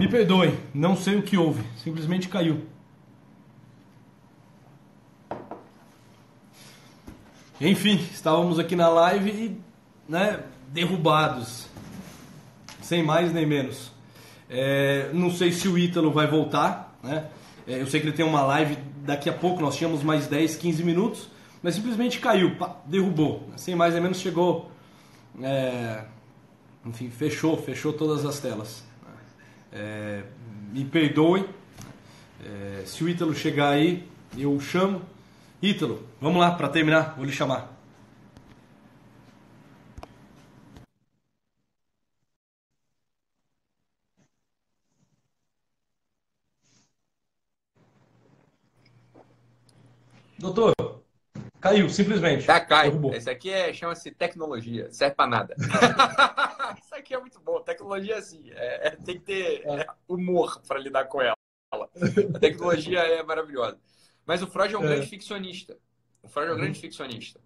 Me 0.00 0.08
perdoe, 0.08 0.58
não 0.72 0.96
sei 0.96 1.18
o 1.18 1.22
que 1.22 1.36
houve, 1.36 1.62
simplesmente 1.76 2.26
caiu. 2.26 2.62
Enfim, 7.60 7.96
estávamos 8.10 8.58
aqui 8.58 8.74
na 8.74 8.88
live 8.88 9.30
e, 9.30 9.60
né, 10.08 10.42
derrubados, 10.68 11.66
sem 12.80 13.02
mais 13.02 13.30
nem 13.30 13.44
menos. 13.44 13.92
É, 14.48 15.10
não 15.12 15.30
sei 15.30 15.52
se 15.52 15.68
o 15.68 15.76
Ítalo 15.76 16.10
vai 16.10 16.26
voltar, 16.26 16.98
né? 17.02 17.28
É, 17.68 17.82
eu 17.82 17.86
sei 17.86 18.00
que 18.00 18.06
ele 18.06 18.16
tem 18.16 18.24
uma 18.24 18.40
live 18.40 18.78
daqui 19.04 19.28
a 19.28 19.34
pouco, 19.34 19.60
nós 19.60 19.76
tínhamos 19.76 20.02
mais 20.02 20.26
10, 20.26 20.56
15 20.56 20.82
minutos, 20.82 21.28
mas 21.62 21.74
simplesmente 21.74 22.20
caiu, 22.20 22.56
pá, 22.56 22.74
derrubou. 22.86 23.50
Sem 23.54 23.76
mais 23.76 23.92
nem 23.92 24.02
menos 24.02 24.18
chegou. 24.18 24.70
É, 25.42 26.04
enfim, 26.86 27.10
fechou, 27.10 27.54
fechou 27.58 27.92
todas 27.92 28.24
as 28.24 28.40
telas. 28.40 28.88
É, 29.72 30.24
me 30.72 30.84
perdoe. 30.84 31.48
É, 32.44 32.82
se 32.86 33.04
o 33.04 33.08
Ítalo 33.08 33.34
chegar 33.34 33.70
aí, 33.70 34.08
eu 34.36 34.52
o 34.52 34.60
chamo. 34.60 35.02
Ítalo, 35.62 36.06
vamos 36.20 36.40
lá 36.40 36.52
para 36.52 36.68
terminar, 36.68 37.14
vou 37.16 37.24
lhe 37.24 37.32
chamar. 37.32 37.76
Doutor, 50.38 50.99
caiu, 51.60 51.88
simplesmente. 51.88 52.46
Tá, 52.46 52.60
cai. 52.60 52.88
Derrubou. 52.88 53.14
Esse 53.14 53.28
aqui 53.30 53.50
é, 53.50 53.72
chama-se 53.72 54.10
tecnologia, 54.10 54.90
serve 54.90 55.14
para 55.14 55.30
nada. 55.30 55.56
Isso 56.82 56.94
aqui 56.94 57.14
é 57.14 57.20
muito 57.20 57.40
bom. 57.40 57.60
Tecnologia, 57.60 58.16
assim, 58.16 58.50
é, 58.50 58.88
é, 58.88 58.90
tem 58.96 59.18
que 59.18 59.24
ter 59.24 59.66
é, 59.66 59.86
humor 60.08 60.60
para 60.66 60.78
lidar 60.78 61.04
com 61.04 61.20
ela. 61.20 61.36
A 61.72 62.38
tecnologia 62.38 63.00
é 63.00 63.22
maravilhosa. 63.22 63.78
Mas 64.26 64.42
o 64.42 64.46
Freud 64.46 64.74
é 64.74 64.78
um 64.78 64.84
é. 64.84 64.86
grande 64.86 65.06
ficcionista. 65.06 65.76
O 66.22 66.28
Freud 66.28 66.48
é 66.48 66.50
um 66.50 66.54
uhum. 66.54 66.62
grande 66.62 66.80
ficcionista. 66.80 67.40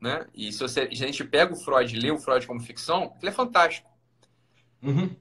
Né? 0.00 0.26
E 0.34 0.52
se, 0.52 0.60
você, 0.60 0.86
se 0.94 1.04
a 1.04 1.06
gente 1.06 1.24
pega 1.24 1.52
o 1.52 1.56
Freud 1.56 1.94
e 1.94 2.00
lê 2.00 2.10
o 2.10 2.18
Freud 2.18 2.46
como 2.46 2.60
ficção, 2.60 3.16
ele 3.20 3.30
é 3.30 3.32
fantástico. 3.32 3.90
Uhum. 4.82 5.14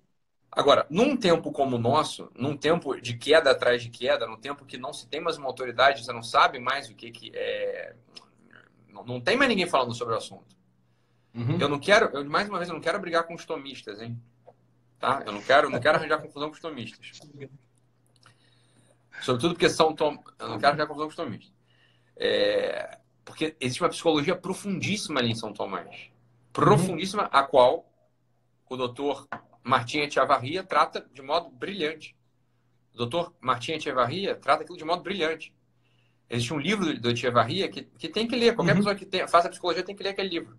Agora, 0.51 0.85
num 0.89 1.15
tempo 1.15 1.51
como 1.51 1.75
o 1.75 1.79
nosso, 1.79 2.31
num 2.35 2.57
tempo 2.57 2.99
de 2.99 3.15
queda 3.17 3.51
atrás 3.51 3.83
de 3.83 3.89
queda, 3.89 4.25
num 4.25 4.37
tempo 4.37 4.65
que 4.65 4.77
não 4.77 4.91
se 4.91 5.07
tem 5.07 5.21
mais 5.21 5.37
uma 5.37 5.47
autoridade, 5.47 6.03
você 6.03 6.11
não 6.11 6.23
sabe 6.23 6.59
mais 6.59 6.89
o 6.89 6.95
que, 6.95 7.11
que 7.11 7.31
é. 7.35 7.95
Não, 8.87 9.05
não 9.05 9.21
tem 9.21 9.37
mais 9.37 9.49
ninguém 9.49 9.67
falando 9.67 9.93
sobre 9.93 10.15
o 10.15 10.17
assunto. 10.17 10.57
Uhum. 11.35 11.57
Eu 11.59 11.69
não 11.69 11.79
quero, 11.79 12.05
eu, 12.17 12.25
mais 12.25 12.49
uma 12.49 12.57
vez, 12.57 12.67
eu 12.67 12.73
não 12.73 12.81
quero 12.81 12.99
brigar 12.99 13.23
com 13.25 13.35
os 13.35 13.45
tomistas, 13.45 14.01
hein? 14.01 14.19
Tá? 14.99 15.21
Eu 15.25 15.31
não 15.31 15.41
quero, 15.41 15.69
não 15.69 15.79
quero 15.79 15.97
arranjar 15.97 16.21
confusão 16.21 16.49
com 16.49 16.55
os 16.55 16.61
tomistas. 16.61 17.19
Sobretudo 19.21 19.53
porque 19.53 19.69
são 19.69 19.93
tom... 19.93 20.17
Eu 20.39 20.49
não 20.49 20.57
quero 20.57 20.69
arranjar 20.69 20.87
confusão 20.87 21.07
com 21.07 21.11
os 21.11 21.15
tomistas. 21.15 21.53
É... 22.17 22.97
Porque 23.23 23.55
existe 23.59 23.81
uma 23.83 23.89
psicologia 23.89 24.35
profundíssima 24.35 25.19
ali 25.19 25.31
em 25.31 25.35
São 25.35 25.53
Tomás. 25.53 26.09
Profundíssima, 26.51 27.23
uhum. 27.23 27.29
a 27.31 27.43
qual 27.43 27.85
o 28.67 28.75
doutor 28.75 29.27
Martim 29.69 29.99
Echevarria 29.99 30.63
trata 30.63 31.07
de 31.13 31.21
modo 31.21 31.49
brilhante. 31.49 32.15
O 32.93 32.97
doutor 32.97 33.33
Martim 33.39 33.73
Echevarria 33.73 34.35
trata 34.35 34.63
aquilo 34.63 34.77
de 34.77 34.83
modo 34.83 35.03
brilhante. 35.03 35.55
Existe 36.29 36.53
um 36.53 36.59
livro 36.59 36.99
do 36.99 37.11
Echevarria 37.11 37.69
que, 37.69 37.83
que 37.83 38.09
tem 38.09 38.27
que 38.27 38.35
ler. 38.35 38.55
Qualquer 38.55 38.71
uhum. 38.71 38.77
pessoa 38.79 38.95
que 38.95 39.05
tem, 39.05 39.27
faça 39.27 39.49
psicologia 39.49 39.83
tem 39.83 39.95
que 39.95 40.03
ler 40.03 40.09
aquele 40.09 40.29
livro. 40.29 40.57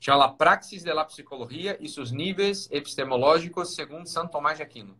Chama 0.00 0.18
La 0.18 0.28
Praxis 0.32 0.82
de 0.82 0.92
la 0.92 1.04
Psicologia 1.04 1.76
e 1.80 1.88
seus 1.88 2.10
níveis 2.10 2.68
epistemológicos 2.70 3.74
segundo 3.74 4.06
Santo 4.08 4.32
Tomás 4.32 4.56
de 4.56 4.62
Aquino. 4.62 4.98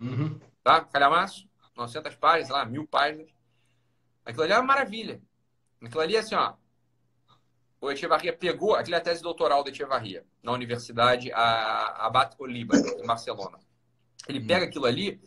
Uhum. 0.00 0.40
Tá? 0.62 0.80
Calhamaço, 0.80 1.48
900 1.76 2.14
páginas, 2.16 2.48
lá, 2.48 2.64
mil 2.64 2.86
páginas. 2.86 3.28
Aquilo 4.24 4.44
ali 4.44 4.52
é 4.52 4.56
uma 4.56 4.62
maravilha. 4.62 5.20
Aquilo 5.82 6.00
ali 6.00 6.16
é 6.16 6.20
assim, 6.20 6.34
ó 6.34 6.54
o 7.84 7.90
Echevarria 7.90 8.32
pegou, 8.32 8.74
aquela 8.74 8.96
é 8.96 9.00
tese 9.00 9.22
doutoral 9.22 9.62
do 9.62 9.70
Echevarria, 9.70 10.24
na 10.42 10.52
Universidade 10.52 11.30
Abat 11.32 12.34
Oliba, 12.38 12.76
em 12.76 13.06
Barcelona. 13.06 13.58
Ele 14.28 14.40
hum. 14.40 14.46
pega 14.46 14.64
aquilo 14.64 14.86
ali 14.86 15.20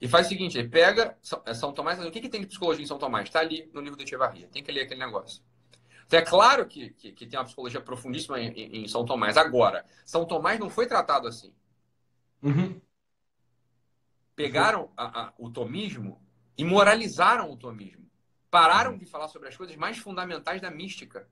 e 0.00 0.08
faz 0.08 0.26
o 0.26 0.28
seguinte: 0.28 0.58
ele 0.58 0.68
pega 0.68 1.16
é 1.44 1.54
São 1.54 1.72
Tomás, 1.72 2.02
o 2.04 2.10
que, 2.10 2.20
que 2.20 2.28
tem 2.28 2.40
de 2.40 2.46
psicologia 2.46 2.82
em 2.82 2.86
São 2.86 2.98
Tomás? 2.98 3.24
Está 3.28 3.40
ali 3.40 3.70
no 3.72 3.80
livro 3.80 3.96
do 3.96 4.02
Echevarria, 4.02 4.48
tem 4.48 4.62
que 4.62 4.72
ler 4.72 4.82
aquele 4.82 5.00
negócio. 5.00 5.42
Então 6.06 6.18
é 6.18 6.22
claro 6.22 6.66
que, 6.66 6.90
que, 6.90 7.12
que 7.12 7.26
tem 7.26 7.38
uma 7.38 7.44
psicologia 7.44 7.80
profundíssima 7.80 8.40
em, 8.40 8.48
em, 8.52 8.84
em, 8.84 8.88
São 8.88 9.04
Tomás. 9.04 9.36
Agora, 9.36 9.84
São 10.04 10.24
Tomás 10.24 10.58
não 10.58 10.70
foi 10.70 10.86
tratado 10.86 11.26
assim. 11.26 11.52
Uhum. 12.42 12.80
Pegaram 14.34 14.92
a, 14.96 15.22
a, 15.22 15.32
o 15.36 15.50
tomismo 15.50 16.22
e 16.56 16.64
moralizaram 16.64 17.50
o 17.50 17.56
tomismo. 17.56 18.06
Pararam 18.50 18.92
uhum. 18.92 18.98
de 18.98 19.06
falar 19.06 19.28
sobre 19.28 19.48
as 19.48 19.56
coisas 19.56 19.74
mais 19.76 19.98
fundamentais 19.98 20.60
da 20.60 20.70
mística. 20.70 21.28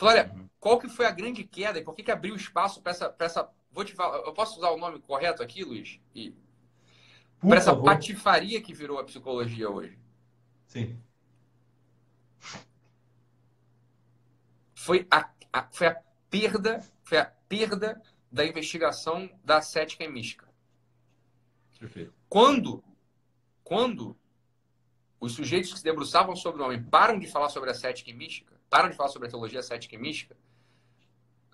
Olha, 0.00 0.30
uhum. 0.34 0.48
qual 0.58 0.78
que 0.78 0.88
foi 0.88 1.06
a 1.06 1.10
grande 1.10 1.44
queda 1.44 1.78
e 1.78 1.84
por 1.84 1.94
que, 1.94 2.02
que 2.02 2.10
abriu 2.10 2.34
espaço 2.34 2.82
para 2.82 2.92
essa, 2.92 3.14
essa. 3.18 3.50
Vou 3.70 3.84
te 3.84 3.94
falar, 3.94 4.18
eu 4.18 4.32
posso 4.32 4.58
usar 4.58 4.70
o 4.70 4.76
nome 4.76 5.00
correto 5.00 5.42
aqui, 5.42 5.64
Luiz? 5.64 6.00
E... 6.14 6.34
Para 7.40 7.58
essa 7.58 7.72
favor. 7.72 7.84
patifaria 7.84 8.60
que 8.62 8.72
virou 8.72 8.98
a 8.98 9.04
psicologia 9.04 9.68
hoje. 9.68 9.98
Sim. 10.66 10.98
Foi 14.74 15.06
a, 15.10 15.30
a, 15.52 15.68
foi 15.70 15.86
a 15.88 16.02
perda, 16.30 16.80
foi 17.02 17.18
a 17.18 17.24
perda 17.24 18.02
da 18.30 18.44
investigação 18.44 19.30
da 19.44 19.62
cética 19.62 20.04
e 20.04 20.08
mística. 20.08 20.48
Perfeito. 21.78 22.12
Quando, 22.28 22.82
quando 23.62 24.16
os 25.20 25.32
sujeitos 25.34 25.72
que 25.72 25.78
se 25.78 25.84
debruçavam 25.84 26.34
sobre 26.34 26.60
o 26.60 26.64
homem 26.64 26.82
param 26.82 27.18
de 27.18 27.26
falar 27.26 27.48
sobre 27.48 27.70
a 27.70 27.74
cética 27.74 28.10
e 28.10 28.12
mística, 28.12 28.60
param 28.68 28.88
de 28.88 28.96
falar 28.96 29.08
sobre 29.08 29.28
a 29.28 29.30
teologia 29.30 29.62
cética 29.62 29.94
e 29.94 29.98
mística, 29.98 30.36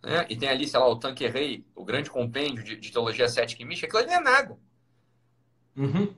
né? 0.03 0.26
e 0.28 0.37
tem 0.37 0.48
ali, 0.48 0.66
sei 0.66 0.81
lá, 0.81 0.88
o 0.88 0.98
Tanqueray, 0.98 1.65
o 1.75 1.84
grande 1.84 2.10
compêndio 2.10 2.65
de, 2.65 2.76
de, 2.76 2.91
teologia 2.91 3.28
cética 3.28 3.62
e 3.62 3.65
mística, 3.65 3.87
aquilo 3.87 4.03
ali 4.03 4.10
não 4.10 4.31
é 4.31 4.32
nada. 4.32 4.59
Uhum. 5.76 6.16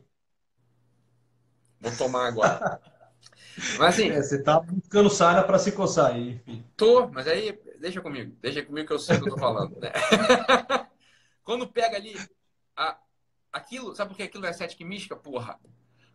Vou 1.81 1.97
tomar 1.97 2.29
agora. 2.29 2.81
mas 3.79 3.95
assim. 3.95 4.11
É, 4.11 4.23
você 4.23 4.43
tá 4.43 4.61
buscando 4.61 5.11
Sara 5.11 5.43
para 5.43 5.59
se 5.59 5.73
coçar 5.73 6.13
aí. 6.13 6.35
Enfim. 6.35 6.65
Tô, 6.77 7.09
mas 7.09 7.27
aí, 7.27 7.59
deixa 7.81 8.01
comigo, 8.01 8.37
deixa 8.41 8.63
comigo 8.63 8.87
que 8.87 8.93
eu 8.93 8.99
sei 8.99 9.17
o 9.17 9.23
que 9.23 9.29
eu 9.29 9.35
tô 9.35 9.41
falando. 9.41 9.79
Né? 9.81 9.91
Quando 11.43 11.67
pega 11.67 11.97
ali 11.97 12.17
a, 12.77 12.99
aquilo, 13.53 13.95
sabe 13.97 14.11
por 14.11 14.17
que 14.17 14.23
aquilo 14.23 14.47
é 14.47 14.53
cética 14.53 14.83
e 14.83 14.87
mística? 14.87 15.17
Porra, 15.17 15.59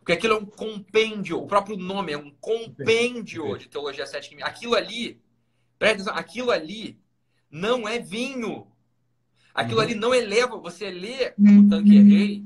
porque 0.08 0.20
aquilo 0.20 0.36
é 0.36 0.38
um 0.38 0.46
compêndio, 0.46 1.38
o 1.38 1.46
próprio 1.46 1.76
nome 1.76 2.12
é 2.12 2.16
um 2.16 2.30
compêndio 2.40 3.58
de 3.58 3.68
teologia 3.68 4.06
cética. 4.06 4.42
Aquilo 4.42 4.74
ali, 4.74 5.20
presta 5.78 5.96
atenção, 5.96 6.16
aquilo 6.16 6.50
ali 6.50 6.98
não 7.50 7.86
é 7.86 7.98
vinho. 7.98 8.66
Aquilo 9.52 9.76
uhum. 9.76 9.84
ali 9.84 9.94
não 9.94 10.14
eleva. 10.14 10.56
Você 10.60 10.90
lê 10.90 11.34
o 11.38 11.68
Tanqueray 11.68 12.42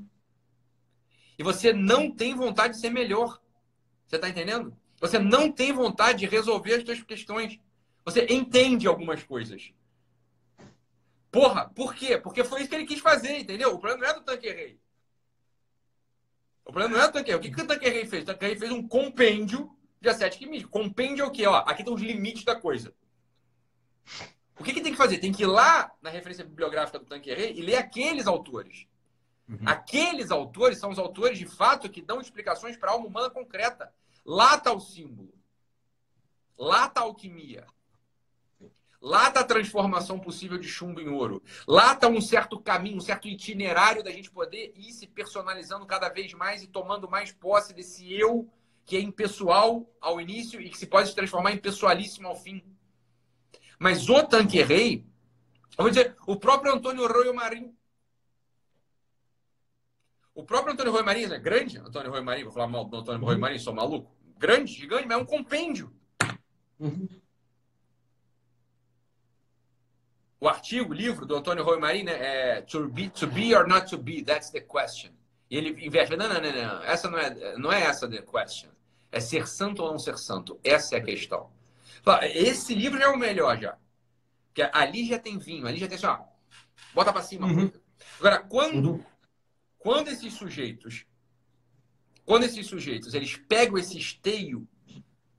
e 1.39 1.43
você 1.45 1.73
não 1.73 2.11
tem 2.11 2.35
vontade 2.35 2.75
de 2.75 2.81
ser 2.81 2.91
melhor. 2.91 3.41
Você 4.09 4.17
está 4.17 4.29
entendendo? 4.29 4.77
Você 5.01 5.21
não 5.21 5.53
tem 5.53 5.73
vontade 5.73 6.19
de 6.19 6.27
resolver 6.27 6.75
as 6.75 6.85
suas 6.85 7.01
questões. 7.05 7.61
Você 8.05 8.27
entende 8.29 8.89
algumas 8.89 9.23
coisas. 9.23 9.73
Porra, 11.31 11.71
por 11.73 11.95
quê? 11.95 12.19
Porque 12.19 12.43
foi 12.43 12.63
isso 12.63 12.71
que 12.71 12.75
ele 12.75 12.87
quis 12.87 12.99
fazer, 12.99 13.39
entendeu? 13.39 13.73
O 13.73 13.79
problema 13.79 14.03
não 14.03 14.11
é 14.11 14.19
do 14.19 14.25
Tanqueray. 14.25 14.81
O 16.65 16.73
problema 16.73 16.97
não 16.97 17.05
é 17.05 17.09
o 17.09 17.13
Tanqueray. 17.13 17.39
O 17.39 17.43
que, 17.43 17.51
que 17.51 17.61
o 17.61 17.67
Tanqueray 17.67 18.07
fez? 18.07 18.23
O 18.23 18.27
Tanqueray 18.27 18.57
fez 18.57 18.71
um 18.71 18.87
compêndio 18.87 19.71
de 20.01 20.09
e 20.09 20.47
mística. 20.47 20.71
Compêndio 20.71 21.25
é 21.25 21.27
o 21.27 21.31
quê? 21.31 21.47
Ó, 21.47 21.57
aqui 21.59 21.83
estão 21.83 21.95
os 21.95 22.03
limites 22.03 22.45
da 22.45 22.57
coisa. 22.57 22.93
O 24.59 24.65
que, 24.65 24.73
que 24.73 24.81
tem 24.81 24.93
que 24.93 24.99
fazer? 24.99 25.19
Tem 25.19 25.33
que 25.33 25.45
ir 25.45 25.47
lá 25.47 25.93
na 26.03 26.11
referência 26.11 26.45
bibliográfica 26.45 26.99
do 26.99 27.05
Tanqueray 27.05 27.53
e 27.57 27.63
ler 27.63 27.77
aqueles 27.77 28.27
autores. 28.27 28.87
Uhum. 29.49 29.59
Aqueles 29.65 30.31
autores 30.31 30.79
são 30.79 30.91
os 30.91 30.99
autores, 30.99 31.39
de 31.39 31.47
fato, 31.47 31.89
que 31.89 32.03
dão 32.03 32.21
explicações 32.21 32.77
para 32.77 32.91
a 32.91 32.95
alma 32.95 33.07
humana 33.07 33.31
concreta. 33.31 33.93
Lá 34.25 34.57
está 34.57 34.73
o 34.73 34.81
símbolo. 34.81 35.33
Lá 36.59 36.87
está 36.87 37.01
a 37.01 37.05
alquimia. 37.05 37.67
Lá 39.03 39.27
está 39.27 39.41
a 39.41 39.45
transformação 39.45 40.21
possível 40.21 40.57
de 40.57 40.69
chumbo 40.69 41.01
em 41.01 41.09
ouro. 41.09 41.43
Lá 41.67 41.93
está 41.93 42.07
um 42.07 42.21
certo 42.21 42.61
caminho, 42.61 42.99
um 42.99 43.01
certo 43.01 43.27
itinerário 43.27 44.05
da 44.05 44.13
gente 44.13 44.31
poder 44.31 44.73
ir 44.77 44.93
se 44.93 45.09
personalizando 45.09 45.85
cada 45.85 46.09
vez 46.09 46.33
mais 46.35 46.63
e 46.63 46.69
tomando 46.69 47.11
mais 47.11 47.33
posse 47.33 47.75
desse 47.75 48.13
eu 48.15 48.49
que 48.85 48.97
é 48.97 49.01
impessoal 49.01 49.91
ao 50.01 50.21
início 50.21 50.61
e 50.61 50.71
que 50.71 50.79
se 50.79 50.87
pode 50.87 51.09
se 51.09 51.17
transformar 51.17 51.51
em 51.51 51.59
pessoalíssimo 51.59 52.29
ao 52.29 52.37
fim. 52.37 52.63
Mas 53.77 54.09
o 54.09 54.23
Tanqueray, 54.23 55.05
eu 55.77 55.83
vou 55.83 55.89
dizer, 55.89 56.15
o 56.25 56.37
próprio 56.37 56.73
Antônio 56.73 57.07
Royo 57.09 57.35
Marim. 57.35 57.75
O 60.33 60.45
próprio 60.45 60.75
Antônio 60.75 60.93
Royo 60.93 61.05
Marim, 61.05 61.25
é 61.25 61.39
grande 61.41 61.79
Antônio 61.79 62.11
Royo 62.11 62.25
Marim, 62.25 62.45
vou 62.45 62.53
falar 62.53 62.69
mal 62.69 62.85
do 62.85 62.97
Antônio 62.97 63.25
Royo 63.25 63.41
Marim, 63.41 63.59
sou 63.59 63.75
maluco. 63.75 64.15
Grande, 64.39 64.73
gigante, 64.73 65.09
mas 65.09 65.19
é 65.19 65.21
um 65.21 65.27
compêndio. 65.27 65.93
Uhum. 66.79 67.09
O 70.43 70.49
artigo, 70.49 70.91
o 70.91 70.93
livro 70.93 71.25
do 71.25 71.37
Antônio 71.37 71.63
Roy 71.63 71.79
Marin, 71.79 72.03
né, 72.03 72.15
é 72.15 72.63
to 72.63 72.89
be, 72.89 73.09
to 73.11 73.29
be 73.29 73.55
or 73.55 73.65
not 73.65 73.89
to 73.89 73.97
be, 73.97 74.25
that's 74.25 74.51
the 74.51 74.61
question. 74.61 75.13
E 75.49 75.57
ele 75.57 75.87
inverte, 75.87 76.17
não, 76.17 76.29
não, 76.29 76.41
não, 76.41 76.53
não, 76.53 76.83
essa 76.83 77.09
não 77.09 77.17
é, 77.17 77.57
não 77.57 77.73
é 77.73 77.83
essa 77.83 78.09
the 78.09 78.23
question. 78.23 78.69
É 79.13 79.21
ser 79.21 79.47
santo 79.47 79.85
ou 79.85 79.93
não 79.93 80.01
ser 80.01 80.19
santo. 80.19 80.59
Essa 80.65 80.97
é 80.97 80.99
a 80.99 81.05
questão. 81.05 81.49
Esse 82.35 82.75
livro 82.75 82.99
já 82.99 83.05
é 83.05 83.09
o 83.09 83.17
melhor 83.17 83.57
já. 83.57 83.79
Porque 84.49 84.69
ali 84.73 85.07
já 85.07 85.17
tem 85.17 85.39
vinho, 85.39 85.65
ali 85.65 85.79
já 85.79 85.87
tem 85.87 85.97
assim, 85.97 86.07
ó, 86.07 86.19
bota 86.93 87.13
para 87.13 87.23
cima. 87.23 87.47
Uhum. 87.47 87.71
Agora, 88.19 88.41
quando, 88.41 88.95
uhum. 88.95 89.05
quando 89.79 90.09
esses 90.09 90.35
sujeitos, 90.35 91.07
quando 92.25 92.43
esses 92.43 92.67
sujeitos, 92.67 93.15
eles 93.15 93.37
pegam 93.37 93.79
esse 93.79 93.97
esteio 93.97 94.67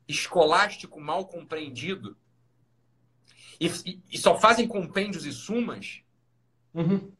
escolástico 0.07 1.01
mal 1.01 1.27
compreendido 1.27 2.15
e, 3.65 4.01
e 4.11 4.17
só 4.17 4.37
fazem 4.37 4.67
compêndios 4.67 5.25
e 5.25 5.31
sumas, 5.31 6.01
uhum. 6.73 7.11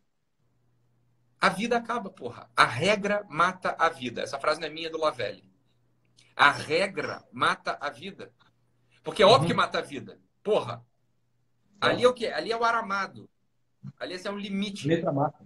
a 1.40 1.50
vida 1.50 1.78
acaba, 1.78 2.10
porra. 2.10 2.50
A 2.56 2.66
regra 2.66 3.26
mata 3.30 3.76
a 3.78 3.90
vida. 3.90 4.22
Essa 4.22 4.40
frase 4.40 4.60
não 4.60 4.68
é 4.68 4.72
minha, 4.72 4.88
é 4.88 4.90
do 4.90 4.98
Lavelle. 4.98 5.50
A 6.36 6.52
regra 6.52 7.24
mata 7.32 7.78
a 7.80 7.90
vida. 7.90 8.32
Porque 9.04 9.22
é 9.22 9.26
óbvio 9.26 9.42
uhum. 9.42 9.48
que 9.48 9.54
mata 9.54 9.80
a 9.80 9.82
vida. 9.82 10.20
Porra. 10.42 10.86
Ali 11.80 12.04
é 12.04 12.08
o 12.08 12.14
quê? 12.14 12.28
Ali 12.28 12.52
é 12.52 12.58
o 12.58 12.64
aramado. 12.64 13.30
Ali 14.00 14.16
é 14.24 14.32
um 14.32 14.38
limite. 14.38 14.88
Letra 14.88 15.12
mata. 15.12 15.46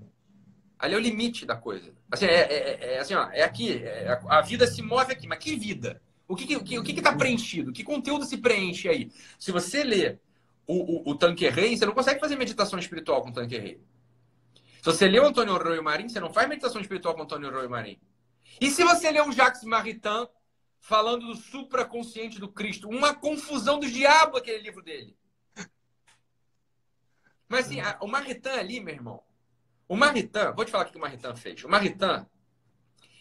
Ali 0.79 0.93
é 0.93 0.97
o 0.97 1.01
limite 1.01 1.45
da 1.45 1.55
coisa. 1.55 1.91
Assim, 2.11 2.25
é, 2.25 2.41
é, 2.41 2.93
é 2.93 2.99
assim, 2.99 3.15
ó, 3.15 3.29
é 3.31 3.41
aqui. 3.41 3.83
É, 3.83 4.19
a 4.27 4.41
vida 4.41 4.67
se 4.67 4.81
move 4.81 5.11
aqui. 5.11 5.27
Mas 5.27 5.39
que 5.39 5.55
vida? 5.55 6.01
O 6.27 6.35
que 6.35 6.43
está 6.43 6.63
que, 6.63 6.79
o 6.79 6.83
que, 6.83 6.93
que 6.93 7.01
tá 7.01 7.15
preenchido? 7.15 7.71
Que 7.71 7.83
conteúdo 7.83 8.25
se 8.25 8.37
preenche 8.37 8.87
aí? 8.87 9.11
Se 9.39 9.51
você 9.51 9.83
lê 9.83 10.19
o, 10.67 11.09
o, 11.09 11.11
o 11.11 11.15
Tanqueray, 11.15 11.77
você 11.77 11.85
não 11.85 11.93
consegue 11.93 12.19
fazer 12.19 12.35
meditação 12.35 12.77
espiritual 12.77 13.21
com 13.21 13.29
o 13.29 13.33
Tanqueray. 13.33 13.81
Se 14.77 14.83
você 14.83 15.07
lê 15.07 15.19
o 15.19 15.25
Antônio 15.25 15.57
Royo 15.57 15.83
Marim, 15.83 16.09
você 16.09 16.19
não 16.19 16.31
faz 16.31 16.47
meditação 16.47 16.81
espiritual 16.81 17.15
com 17.15 17.21
o 17.21 17.23
Antônio 17.23 17.51
Royo 17.51 17.69
Marim. 17.69 17.99
E 18.59 18.69
se 18.69 18.83
você 18.83 19.09
lê 19.09 19.21
o 19.21 19.31
Jacques 19.31 19.63
Maritain 19.63 20.27
falando 20.79 21.25
do 21.25 21.35
supraconsciente 21.35 22.39
do 22.39 22.49
Cristo, 22.49 22.89
uma 22.89 23.15
confusão 23.15 23.79
do 23.79 23.89
diabo 23.89 24.37
aquele 24.37 24.61
livro 24.61 24.83
dele. 24.83 25.17
Mas 27.47 27.65
assim, 27.65 27.79
a, 27.79 27.97
o 28.01 28.07
Maritain 28.07 28.59
ali, 28.59 28.79
meu 28.79 28.93
irmão, 28.93 29.23
o 29.87 29.95
Maritain, 29.95 30.53
vou 30.53 30.65
te 30.65 30.71
falar 30.71 30.85
o 30.85 30.91
que 30.91 30.97
o 30.97 31.01
Maritain 31.01 31.35
fez. 31.35 31.63
O 31.63 31.69
Maritain, 31.69 32.25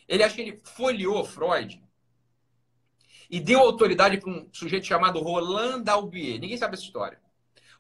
ele 0.09 0.23
acha 0.23 0.35
que 0.35 0.41
ele 0.43 0.61
folheou 0.65 1.25
Freud 1.25 1.83
e 3.31 3.41
deu 3.41 3.61
autoridade 3.61 4.19
para 4.19 4.31
um 4.31 4.49
sujeito 4.53 4.87
chamado 4.87 5.21
Roland 5.21 5.85
Albier. 5.89 6.41
Ninguém 6.41 6.59
sabe 6.59 6.75
essa 6.75 6.85
história. 6.85 7.21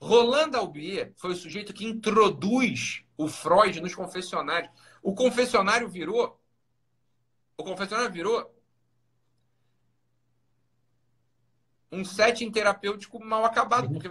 Roland 0.00 0.54
Albier 0.54 1.12
foi 1.16 1.32
o 1.32 1.36
sujeito 1.36 1.72
que 1.72 1.86
introduz 1.86 3.04
o 3.16 3.28
Freud 3.28 3.80
nos 3.80 3.94
confessionários. 3.94 4.70
O 5.02 5.14
confessionário 5.14 5.88
virou. 5.88 6.40
O 7.56 7.64
confessionário 7.64 8.12
virou 8.12 8.54
um 11.90 12.04
setting 12.04 12.50
terapêutico 12.50 13.22
mal 13.24 13.44
acabado, 13.44 13.88
porque 13.88 14.08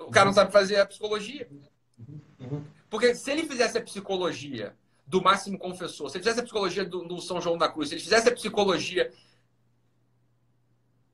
o 0.00 0.10
cara 0.10 0.26
não 0.26 0.32
sabe 0.32 0.52
fazer 0.52 0.76
a 0.76 0.86
psicologia. 0.86 1.48
Porque 2.88 3.14
se 3.14 3.30
ele 3.30 3.46
fizesse 3.46 3.78
a 3.78 3.82
psicologia 3.82 4.76
do 5.06 5.22
máximo 5.22 5.58
confessor, 5.58 6.08
se 6.08 6.16
ele 6.16 6.24
fizesse 6.24 6.40
a 6.40 6.44
psicologia 6.44 6.84
do, 6.84 7.06
do 7.06 7.20
São 7.20 7.40
João 7.40 7.58
da 7.58 7.68
Cruz, 7.68 7.88
se 7.88 7.94
ele 7.94 8.02
fizesse 8.02 8.28
a 8.28 8.34
psicologia 8.34 9.12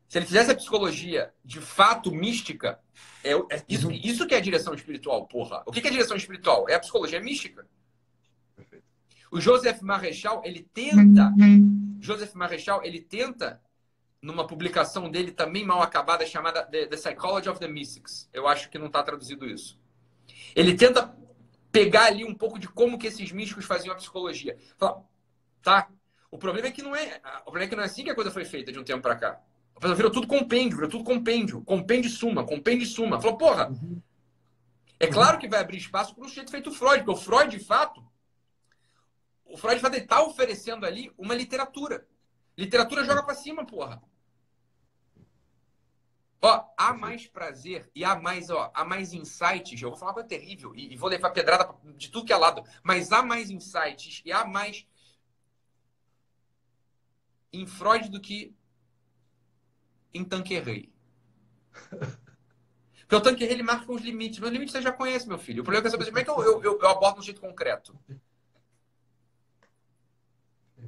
se 0.08 0.18
ele 0.18 0.26
fizesse 0.26 0.50
a 0.50 0.54
psicologia 0.54 1.32
de 1.44 1.60
fato 1.60 2.12
mística, 2.12 2.78
é, 3.24 3.32
é 3.32 3.64
isso, 3.68 3.88
uhum. 3.88 3.94
isso 3.94 4.26
que 4.26 4.34
é 4.34 4.38
a 4.38 4.40
direção 4.40 4.72
espiritual, 4.74 5.26
porra. 5.26 5.62
O 5.66 5.72
que 5.72 5.80
é 5.80 5.88
a 5.88 5.92
direção 5.92 6.16
espiritual? 6.16 6.68
É 6.68 6.74
a 6.74 6.80
psicologia 6.80 7.20
mística. 7.20 7.66
O 9.30 9.40
Joseph 9.40 9.80
Marechal, 9.82 10.42
ele 10.44 10.62
tenta, 10.72 11.34
uhum. 11.36 11.98
Joseph 12.00 12.32
Marechal, 12.34 12.84
ele 12.84 13.00
tenta, 13.00 13.60
numa 14.22 14.46
publicação 14.46 15.10
dele 15.10 15.32
também 15.32 15.64
mal 15.64 15.82
acabada, 15.82 16.24
chamada 16.24 16.62
The, 16.62 16.86
the 16.86 16.96
Psychology 16.96 17.48
of 17.48 17.58
the 17.58 17.66
Mystics. 17.66 18.28
Eu 18.32 18.46
acho 18.46 18.70
que 18.70 18.78
não 18.78 18.86
está 18.86 19.02
traduzido 19.02 19.44
isso. 19.44 19.78
Ele 20.54 20.74
tenta 20.74 21.14
pegar 21.72 22.04
ali 22.04 22.24
um 22.24 22.34
pouco 22.34 22.58
de 22.58 22.68
como 22.68 22.96
que 22.98 23.08
esses 23.08 23.32
místicos 23.32 23.64
faziam 23.64 23.92
a 23.92 23.96
psicologia. 23.96 24.56
Fala, 24.78 25.04
tá, 25.60 25.90
o 26.30 26.38
problema 26.38 26.68
é 26.68 26.70
que 26.70 26.82
não 26.82 26.94
é, 26.94 27.20
o 27.40 27.44
problema 27.50 27.64
é 27.64 27.68
que 27.68 27.76
não 27.76 27.82
é 27.82 27.86
assim 27.86 28.04
que 28.04 28.10
a 28.10 28.14
coisa 28.14 28.30
foi 28.30 28.44
feita 28.44 28.72
de 28.72 28.78
um 28.78 28.84
tempo 28.84 29.02
para 29.02 29.16
cá. 29.16 29.40
Virou 29.80 30.10
tudo 30.10 30.26
compêndio, 30.26 30.76
virou 30.76 30.90
tudo 30.90 31.04
compêndio. 31.04 31.62
Compêndio 31.62 32.08
e 32.08 32.10
suma, 32.10 32.44
compêndio 32.44 32.84
e 32.84 32.88
suma. 32.88 33.20
Falou, 33.20 33.36
porra, 33.36 33.68
uhum. 33.68 34.00
é 34.98 35.06
claro 35.06 35.38
que 35.38 35.48
vai 35.48 35.60
abrir 35.60 35.78
espaço 35.78 36.14
para 36.14 36.24
o 36.24 36.28
jeito 36.28 36.50
feito 36.50 36.72
Freud, 36.72 37.04
porque 37.04 37.10
o 37.10 37.22
Freud, 37.22 37.56
de 37.56 37.62
fato, 37.62 38.02
o 39.44 39.56
Freud 39.56 39.80
vai 39.80 39.98
estar 39.98 40.22
oferecendo 40.22 40.86
ali 40.86 41.12
uma 41.18 41.34
literatura. 41.34 42.06
Literatura 42.56 43.04
joga 43.04 43.22
para 43.22 43.34
cima, 43.34 43.66
porra. 43.66 44.02
Ó, 46.40 46.64
há 46.76 46.94
mais 46.94 47.26
prazer 47.26 47.90
e 47.94 48.04
há 48.04 48.14
mais, 48.14 48.50
ó, 48.50 48.70
há 48.74 48.84
mais 48.84 49.12
insights. 49.12 49.80
Eu 49.80 49.90
vou 49.90 49.98
falar 49.98 50.10
uma 50.10 50.14
coisa 50.14 50.28
terrível 50.28 50.74
e, 50.74 50.92
e 50.92 50.96
vou 50.96 51.08
levar 51.08 51.30
pedrada 51.30 51.74
de 51.96 52.10
tudo 52.10 52.26
que 52.26 52.32
é 52.32 52.36
lado, 52.36 52.62
mas 52.82 53.12
há 53.12 53.22
mais 53.22 53.50
insights 53.50 54.22
e 54.24 54.32
há 54.32 54.44
mais 54.44 54.86
em 57.52 57.66
Freud 57.66 58.08
do 58.08 58.20
que 58.20 58.54
em 60.12 60.24
Tanqueray. 60.24 60.92
Porque 63.00 63.14
o 63.14 63.20
Tanqueray 63.20 63.54
ele 63.54 63.62
marca 63.62 63.92
os 63.92 64.02
limites. 64.02 64.38
Meus 64.38 64.52
limites 64.52 64.72
você 64.72 64.82
já 64.82 64.92
conhece, 64.92 65.28
meu 65.28 65.38
filho. 65.38 65.60
O 65.62 65.64
problema 65.64 65.86
é 65.86 65.90
saber 65.90 66.06
como 66.06 66.18
é 66.18 66.24
que 66.24 66.30
eu, 66.30 66.42
eu, 66.42 66.62
eu, 66.62 66.80
eu 66.80 66.88
abordo 66.88 67.14
de 67.14 67.20
um 67.20 67.24
jeito 67.24 67.40
concreto. 67.40 67.96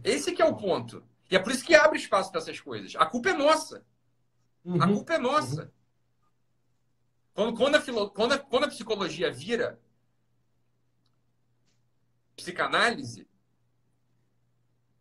Esse 0.02 0.32
que 0.32 0.42
é 0.42 0.44
o 0.44 0.56
ponto. 0.56 1.04
E 1.30 1.36
é 1.36 1.38
por 1.38 1.52
isso 1.52 1.64
que 1.64 1.74
abre 1.74 1.98
espaço 1.98 2.30
para 2.30 2.40
essas 2.40 2.60
coisas. 2.60 2.94
A 2.96 3.06
culpa 3.06 3.30
é 3.30 3.34
nossa. 3.34 3.84
Uhum. 4.64 4.82
A 4.82 4.86
culpa 4.86 5.14
é 5.14 5.18
nossa. 5.18 5.62
Uhum. 5.62 5.70
Quando, 7.34 7.56
quando, 7.56 7.74
a 7.76 7.80
filo, 7.80 8.10
quando, 8.10 8.32
a, 8.32 8.38
quando 8.38 8.64
a 8.64 8.68
psicologia 8.68 9.30
vira 9.30 9.80
psicanálise, 12.34 13.28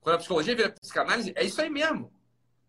quando 0.02 0.16
a 0.16 0.20
psicologia 0.20 0.56
vira 0.56 0.72
psicanálise, 0.72 1.34
é 1.36 1.44
isso 1.44 1.60
aí 1.62 1.70
mesmo. 1.70 2.14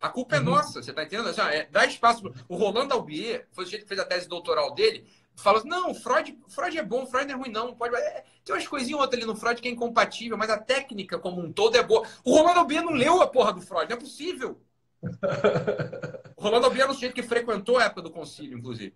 A 0.01 0.09
culpa 0.09 0.37
é 0.37 0.39
uhum. 0.39 0.45
nossa, 0.45 0.81
você 0.81 0.91
está 0.91 1.03
entendendo? 1.03 1.29
Assim, 1.29 1.41
é, 1.41 1.67
dá 1.67 1.85
espaço. 1.85 2.33
O 2.49 2.57
Rolando 2.57 2.95
Albier, 2.95 3.49
foi 3.51 3.65
o 3.65 3.67
jeito 3.67 3.83
que 3.83 3.89
fez 3.89 4.01
a 4.01 4.05
tese 4.05 4.29
doutoral 4.29 4.73
dele, 4.73 5.05
falou 5.35 5.59
assim, 5.59 5.69
não, 5.69 5.93
Freud, 5.95 6.39
Freud 6.49 6.79
é 6.79 6.83
bom, 6.83 7.07
Freud 7.07 7.27
não 7.27 7.35
é 7.35 7.39
ruim, 7.39 7.51
não. 7.51 7.75
Pode, 7.75 7.97
é, 7.97 8.25
tem 8.45 8.55
umas 8.55 8.67
coisinhas 8.67 9.01
outras 9.01 9.21
ali 9.21 9.27
no 9.27 9.37
Freud 9.37 9.61
que 9.61 9.69
é 9.69 9.71
incompatível, 9.71 10.39
mas 10.39 10.51
a 10.51 10.59
técnica 10.59 11.19
como 11.19 11.41
um 11.41 11.53
todo 11.53 11.77
é 11.77 11.83
boa. 11.83 12.07
O 12.25 12.33
Rolando 12.33 12.61
Albier 12.61 12.83
não 12.83 12.93
leu 12.93 13.21
a 13.21 13.27
porra 13.27 13.53
do 13.53 13.61
Freud, 13.61 13.89
não 13.89 13.97
é 13.97 14.01
possível. 14.01 14.61
o 16.37 16.43
Rolando 16.43 16.67
Albier 16.67 16.83
era 16.83 16.91
um 16.91 16.95
sujeito 16.95 17.15
que 17.15 17.23
frequentou 17.23 17.79
a 17.79 17.85
época 17.85 18.03
do 18.03 18.11
concílio, 18.11 18.57
inclusive. 18.57 18.95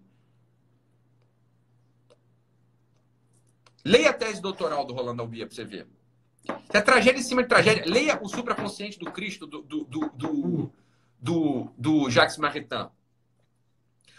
Leia 3.85 4.11
a 4.11 4.13
tese 4.13 4.41
doutoral 4.41 4.85
do 4.85 4.95
Rolando 4.95 5.23
Albier 5.23 5.49
para 5.49 5.57
você 5.57 5.65
ver. 5.65 5.89
É 6.73 6.81
tragédia 6.81 7.21
em 7.21 7.25
cima 7.25 7.43
de 7.43 7.49
tragédia. 7.49 7.85
Leia 7.87 8.21
o 8.23 8.29
supraconsciente 8.29 8.99
do 8.99 9.11
Cristo, 9.11 9.47
do, 9.47 9.63
do, 9.63 9.85
do, 9.85 10.11
do 10.11 10.73
do, 11.23 11.73
do 11.79 12.11
Jacques 12.11 12.37
Maritain. 12.37 12.91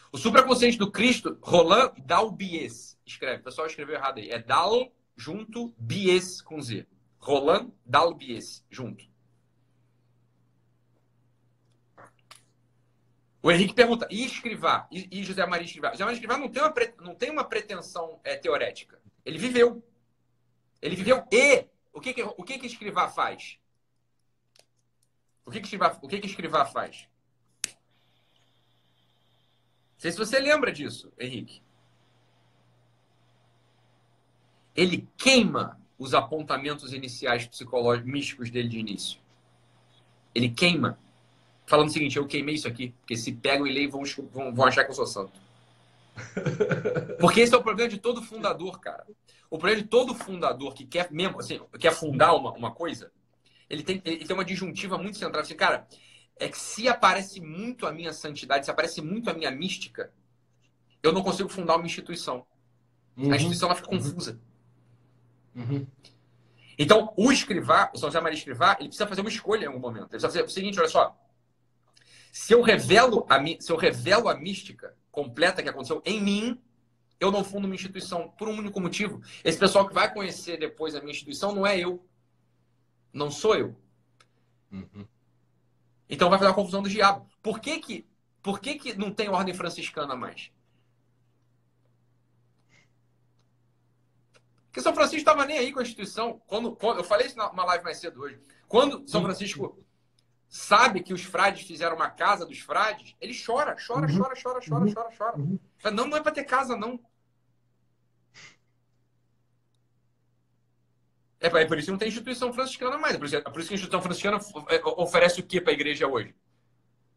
O 0.09 0.17
supraconsciente 0.17 0.77
do 0.77 0.89
Cristo, 0.89 1.37
Roland 1.41 1.91
Dalbies, 2.05 2.97
escreve. 3.05 3.41
O 3.41 3.43
pessoal 3.43 3.67
escreveu 3.67 3.95
errado 3.95 4.19
aí. 4.19 4.29
É 4.29 4.39
Dal 4.39 4.89
junto 5.17 5.73
Bies 5.77 6.41
com 6.41 6.61
Z. 6.61 6.87
Roland 7.19 7.71
Dalbies, 7.85 8.65
junto. 8.69 9.05
O 13.41 13.51
Henrique 13.51 13.73
pergunta, 13.73 14.07
e 14.09 14.23
Escrivá? 14.23 14.87
E, 14.89 15.21
José 15.23 15.45
Maria 15.45 15.65
Escrivá? 15.65 15.91
José 15.91 16.05
Maria 16.05 16.15
Escrivá 16.15 16.37
não 16.37 16.47
tem 16.47 16.61
uma, 16.63 16.73
não 17.01 17.15
tem 17.15 17.29
uma 17.29 17.43
pretensão 17.43 18.21
é, 18.23 18.37
teorética. 18.37 19.01
Ele 19.25 19.37
viveu. 19.37 19.83
Ele 20.81 20.95
viveu 20.95 21.25
e... 21.29 21.67
O 21.91 21.99
que, 21.99 22.13
que, 22.13 22.23
o 22.23 22.43
que, 22.43 22.57
que 22.57 22.65
Escrivá 22.65 23.07
faz? 23.09 23.59
O 25.45 25.51
que 25.51 25.59
que 25.59 25.65
Escrivá, 25.65 25.97
o 26.01 26.07
que 26.07 26.19
que 26.19 26.27
Escrivá 26.27 26.65
faz? 26.65 27.07
Não 27.65 27.71
sei 29.97 30.11
se 30.11 30.17
você 30.17 30.39
lembra 30.39 30.71
disso, 30.71 31.11
Henrique. 31.17 31.61
Ele 34.75 35.07
queima 35.17 35.79
os 35.97 36.13
apontamentos 36.13 36.93
iniciais 36.93 37.45
psicológicos 37.47 38.11
místicos 38.11 38.49
dele 38.49 38.69
de 38.69 38.79
início. 38.79 39.19
Ele 40.33 40.49
queima. 40.49 40.97
Falando 41.65 41.87
o 41.87 41.91
seguinte, 41.91 42.17
eu 42.17 42.27
queimei 42.27 42.55
isso 42.55 42.67
aqui, 42.67 42.93
porque 42.99 43.15
se 43.15 43.31
pegam 43.31 43.65
e 43.65 43.71
leem 43.71 43.87
vão, 43.87 44.03
vão, 44.31 44.53
vão 44.53 44.65
achar 44.65 44.83
que 44.83 44.91
eu 44.91 44.95
sou 44.95 45.07
santo. 45.07 45.39
Porque 47.19 47.39
esse 47.41 47.53
é 47.55 47.57
o 47.57 47.63
problema 47.63 47.89
de 47.89 47.97
todo 47.97 48.21
fundador, 48.21 48.79
cara. 48.79 49.05
O 49.49 49.57
problema 49.57 49.81
de 49.81 49.87
todo 49.87 50.13
fundador 50.13 50.73
que 50.73 50.85
quer 50.85 51.11
mesmo, 51.11 51.39
assim, 51.39 51.59
quer 51.79 51.93
fundar 51.93 52.33
uma, 52.33 52.51
uma 52.51 52.71
coisa, 52.71 53.11
ele 53.73 53.83
tem, 53.83 54.01
ele 54.05 54.25
tem 54.25 54.35
uma 54.35 54.45
disjuntiva 54.45 54.97
muito 54.97 55.17
central. 55.17 55.41
Assim, 55.41 55.55
cara, 55.55 55.87
é 56.39 56.47
que 56.47 56.57
se 56.57 56.87
aparece 56.87 57.41
muito 57.41 57.87
a 57.87 57.91
minha 57.91 58.13
santidade, 58.13 58.65
se 58.65 58.71
aparece 58.71 59.01
muito 59.01 59.29
a 59.29 59.33
minha 59.33 59.49
mística, 59.49 60.13
eu 61.01 61.11
não 61.11 61.23
consigo 61.23 61.49
fundar 61.49 61.75
uma 61.75 61.85
instituição. 61.85 62.45
Uhum. 63.17 63.31
A 63.31 63.35
instituição 63.35 63.67
ela 63.67 63.75
fica 63.75 63.89
confusa. 63.89 64.39
Uhum. 65.55 65.87
Então, 66.77 67.13
o 67.17 67.31
escrivá, 67.31 67.91
o 67.93 67.97
São 67.97 68.09
José 68.09 68.21
Maria 68.21 68.37
Escrivá, 68.37 68.77
ele 68.79 68.89
precisa 68.89 69.07
fazer 69.07 69.21
uma 69.21 69.29
escolha 69.29 69.63
em 69.63 69.67
algum 69.67 69.79
momento. 69.79 70.03
Ele 70.03 70.09
precisa 70.09 70.27
fazer 70.27 70.43
o 70.43 70.49
seguinte, 70.49 70.79
olha 70.79 70.89
só. 70.89 71.15
Se 72.31 72.53
eu 72.53 72.61
revelo 72.61 73.25
a, 73.29 73.39
se 73.59 73.71
eu 73.71 73.75
revelo 73.75 74.29
a 74.29 74.35
mística 74.35 74.95
completa 75.11 75.61
que 75.61 75.69
aconteceu 75.69 76.01
em 76.05 76.21
mim, 76.21 76.61
eu 77.19 77.31
não 77.31 77.43
fundo 77.43 77.65
uma 77.65 77.75
instituição 77.75 78.29
por 78.37 78.47
um 78.47 78.57
único 78.57 78.79
motivo. 78.79 79.21
Esse 79.43 79.57
pessoal 79.57 79.87
que 79.87 79.93
vai 79.93 80.11
conhecer 80.11 80.57
depois 80.57 80.95
a 80.95 80.99
minha 80.99 81.11
instituição 81.11 81.53
não 81.53 81.65
é 81.65 81.77
eu. 81.77 82.03
Não 83.13 83.29
sou 83.29 83.55
eu. 83.55 83.75
Uhum. 84.71 85.07
Então 86.09 86.29
vai 86.29 86.39
fazer 86.39 86.49
uma 86.49 86.55
confusão 86.55 86.81
do 86.81 86.89
diabo. 86.89 87.29
Por 87.41 87.59
que 87.59 87.79
que, 87.79 88.07
por 88.41 88.59
que 88.59 88.75
que 88.75 88.93
não 88.95 89.13
tem 89.13 89.29
ordem 89.29 89.53
franciscana 89.53 90.15
mais? 90.15 90.51
Porque 94.65 94.81
São 94.81 94.95
Francisco 94.95 95.17
estava 95.17 95.45
nem 95.45 95.59
aí 95.59 95.71
com 95.71 95.79
a 95.79 95.83
instituição. 95.83 96.41
Quando, 96.47 96.75
quando, 96.75 96.97
eu 96.97 97.03
falei 97.03 97.27
isso 97.27 97.37
numa 97.37 97.63
live 97.63 97.83
mais 97.83 97.99
cedo 97.99 98.21
hoje. 98.21 98.39
Quando 98.67 99.07
São 99.07 99.21
Francisco 99.21 99.77
sabe 100.49 101.03
que 101.03 101.13
os 101.13 101.21
frades 101.21 101.67
fizeram 101.67 101.95
uma 101.95 102.09
casa 102.09 102.43
dos 102.43 102.59
frades, 102.59 103.15
ele 103.21 103.39
chora, 103.39 103.75
chora, 103.75 104.07
uhum. 104.07 104.17
chora, 104.17 104.35
chora, 104.41 104.59
chora, 104.67 104.85
uhum. 104.85 104.93
chora, 104.93 105.09
chora. 105.15 105.37
Uhum. 105.37 105.59
Não, 105.91 106.07
não 106.07 106.17
é 106.17 106.21
para 106.21 106.31
ter 106.31 106.43
casa, 106.43 106.75
não. 106.75 106.99
É, 111.43 111.47
é 111.47 111.65
por 111.65 111.77
isso 111.77 111.87
que 111.87 111.91
não 111.91 111.97
tem 111.97 112.07
instituição 112.07 112.53
franciscana 112.53 112.97
mais. 112.97 113.15
É 113.15 113.17
por 113.17 113.25
isso, 113.25 113.35
é 113.35 113.41
por 113.41 113.59
isso 113.59 113.67
que 113.67 113.73
a 113.73 113.75
instituição 113.75 114.01
franciscana 114.01 114.39
é, 114.69 114.81
oferece 114.85 115.41
o 115.41 115.43
que 115.43 115.59
para 115.59 115.71
a 115.71 115.75
igreja 115.75 116.07
hoje? 116.07 116.33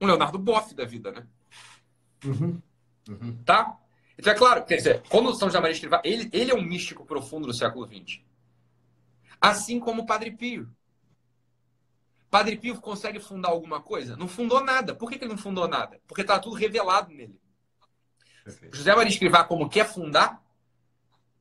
Um 0.01 0.07
Leonardo 0.07 0.37
Boff 0.37 0.75
da 0.75 0.85
vida, 0.85 1.13
né? 1.13 1.27
Uhum. 2.25 2.61
Uhum. 3.09 3.43
Tá? 3.45 3.79
Então, 4.19 4.33
é 4.33 4.37
claro, 4.37 4.65
quer 4.65 4.77
dizer, 4.77 5.03
quando 5.09 5.33
São 5.35 5.49
José 5.49 5.61
Maria 5.61 5.75
Escrivá, 5.75 6.03
ele, 6.05 6.29
ele 6.33 6.51
é 6.51 6.55
um 6.55 6.63
místico 6.63 7.07
profundo 7.07 7.47
do 7.47 7.55
século 7.55 7.87
XX. 7.87 8.21
Assim 9.41 9.79
como 9.79 10.03
o 10.03 10.07
Padre 10.07 10.33
Pio. 10.33 10.69
Padre 12.29 12.57
Pio 12.57 12.81
consegue 12.81 13.21
fundar 13.21 13.51
alguma 13.51 13.81
coisa? 13.81 14.17
Não 14.17 14.27
fundou 14.27 14.65
nada. 14.65 14.93
Por 14.95 15.09
que, 15.09 15.19
que 15.19 15.25
ele 15.25 15.33
não 15.33 15.39
fundou 15.39 15.69
nada? 15.69 16.01
Porque 16.09 16.23
está 16.23 16.39
tudo 16.41 16.57
revelado 16.57 17.13
nele. 17.13 17.39
Perfeito. 18.43 18.77
José 18.77 18.95
Maria 18.95 19.11
Escrivá, 19.11 19.45
como 19.45 19.69
quer 19.69 19.87
fundar, 19.87 20.43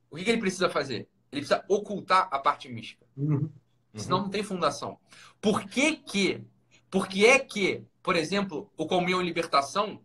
o 0.08 0.16
que, 0.16 0.24
que, 0.24 0.30
ele 0.30 0.40
precisa 0.40 0.70
fazer? 0.70 1.08
Ele 1.32 1.42
precisa 1.42 1.64
ocultar 1.68 2.28
a 2.30 2.38
parte 2.38 2.68
mística. 2.68 3.04
Uhum. 3.16 3.50
Senão 3.94 4.22
não 4.22 4.30
tem 4.30 4.42
fundação. 4.42 4.98
Por 5.40 5.64
que 5.64 5.96
que, 5.96 6.42
por 6.90 7.08
que 7.08 7.26
é 7.26 7.38
que, 7.38 7.82
por 8.02 8.14
exemplo, 8.14 8.70
o 8.76 8.86
Comunhão 8.86 9.22
e 9.22 9.24
Libertação 9.24 10.00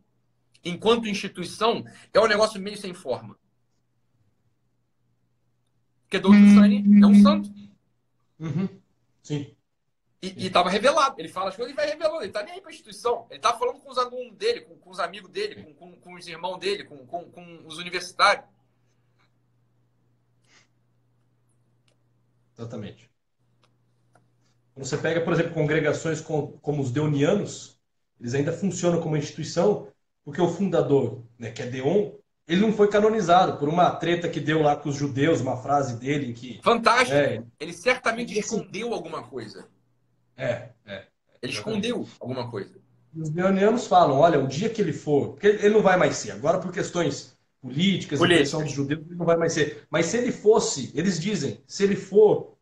enquanto 0.63 1.07
instituição, 1.07 1.83
é 2.13 2.19
um 2.19 2.27
negócio 2.27 2.59
meio 2.61 2.77
sem 2.77 2.93
forma. 2.93 3.37
Porque 6.03 6.19
Dom 6.19 6.33
Giussani 6.33 6.83
é 7.01 7.05
um 7.05 7.21
santo. 7.21 7.49
Uhum. 8.39 8.67
Sim. 9.23 9.55
E 10.21 10.45
estava 10.45 10.69
revelado. 10.69 11.15
Ele 11.17 11.29
fala 11.29 11.49
as 11.49 11.55
coisas 11.55 11.73
e 11.73 11.75
vai 11.75 11.87
revelando. 11.87 12.19
Ele 12.19 12.27
está 12.27 12.43
nem 12.43 12.55
aí 12.55 12.61
para 12.61 12.69
a 12.69 12.73
instituição. 12.73 13.25
Ele 13.29 13.39
está 13.39 13.53
falando 13.53 13.79
com 13.79 13.89
os 13.89 13.97
alunos 13.97 14.35
dele, 14.35 14.61
com, 14.61 14.75
com 14.77 14.89
os 14.89 14.99
amigos 14.99 15.31
dele, 15.31 15.63
com, 15.63 15.73
com, 15.73 15.95
com, 15.99 16.13
os 16.13 16.27
irmãos 16.27 16.57
dele, 16.57 16.83
com, 16.83 16.97
com, 17.07 17.31
com 17.31 17.65
os 17.65 17.77
universitários. 17.77 18.45
Exatamente. 22.61 23.09
Quando 24.73 24.85
você 24.85 24.97
pega, 24.97 25.21
por 25.21 25.33
exemplo, 25.33 25.53
congregações 25.53 26.21
como, 26.21 26.59
como 26.59 26.81
os 26.81 26.91
deonianos, 26.91 27.79
eles 28.19 28.35
ainda 28.35 28.53
funcionam 28.53 29.01
como 29.01 29.17
instituição, 29.17 29.87
porque 30.23 30.39
o 30.39 30.47
fundador, 30.47 31.23
né, 31.39 31.49
que 31.49 31.63
é 31.63 31.65
Deon, 31.65 32.11
ele 32.47 32.61
não 32.61 32.71
foi 32.71 32.87
canonizado 32.87 33.57
por 33.57 33.67
uma 33.67 33.89
treta 33.95 34.29
que 34.29 34.39
deu 34.39 34.61
lá 34.61 34.75
com 34.75 34.89
os 34.89 34.95
judeus, 34.95 35.41
uma 35.41 35.57
frase 35.57 35.97
dele 35.97 36.33
que. 36.33 36.61
Fantástico! 36.63 37.15
É, 37.15 37.43
ele 37.59 37.73
certamente 37.73 38.37
escondeu 38.37 38.93
alguma 38.93 39.23
coisa. 39.23 39.67
É, 40.37 40.69
é. 40.85 41.07
Ele 41.41 41.53
escondeu 41.53 42.07
alguma 42.19 42.49
coisa. 42.49 42.79
Os 43.15 43.33
leonianos 43.33 43.87
falam: 43.87 44.19
olha, 44.19 44.39
o 44.39 44.47
dia 44.47 44.69
que 44.69 44.81
ele 44.81 44.93
for. 44.93 45.29
Porque 45.29 45.47
ele 45.47 45.69
não 45.69 45.81
vai 45.81 45.97
mais 45.97 46.15
ser. 46.15 46.31
Agora, 46.31 46.59
por 46.59 46.71
questões 46.71 47.35
políticas, 47.61 48.19
Política. 48.19 48.57
e 48.57 48.63
dos 48.63 48.71
judeus, 48.71 49.05
ele 49.05 49.15
não 49.15 49.25
vai 49.25 49.37
mais 49.37 49.53
ser. 49.53 49.85
Mas 49.89 50.07
se 50.07 50.17
ele 50.17 50.31
fosse, 50.31 50.91
eles 50.95 51.19
dizem, 51.19 51.63
se 51.67 51.83
ele 51.83 51.95
for 51.95 52.57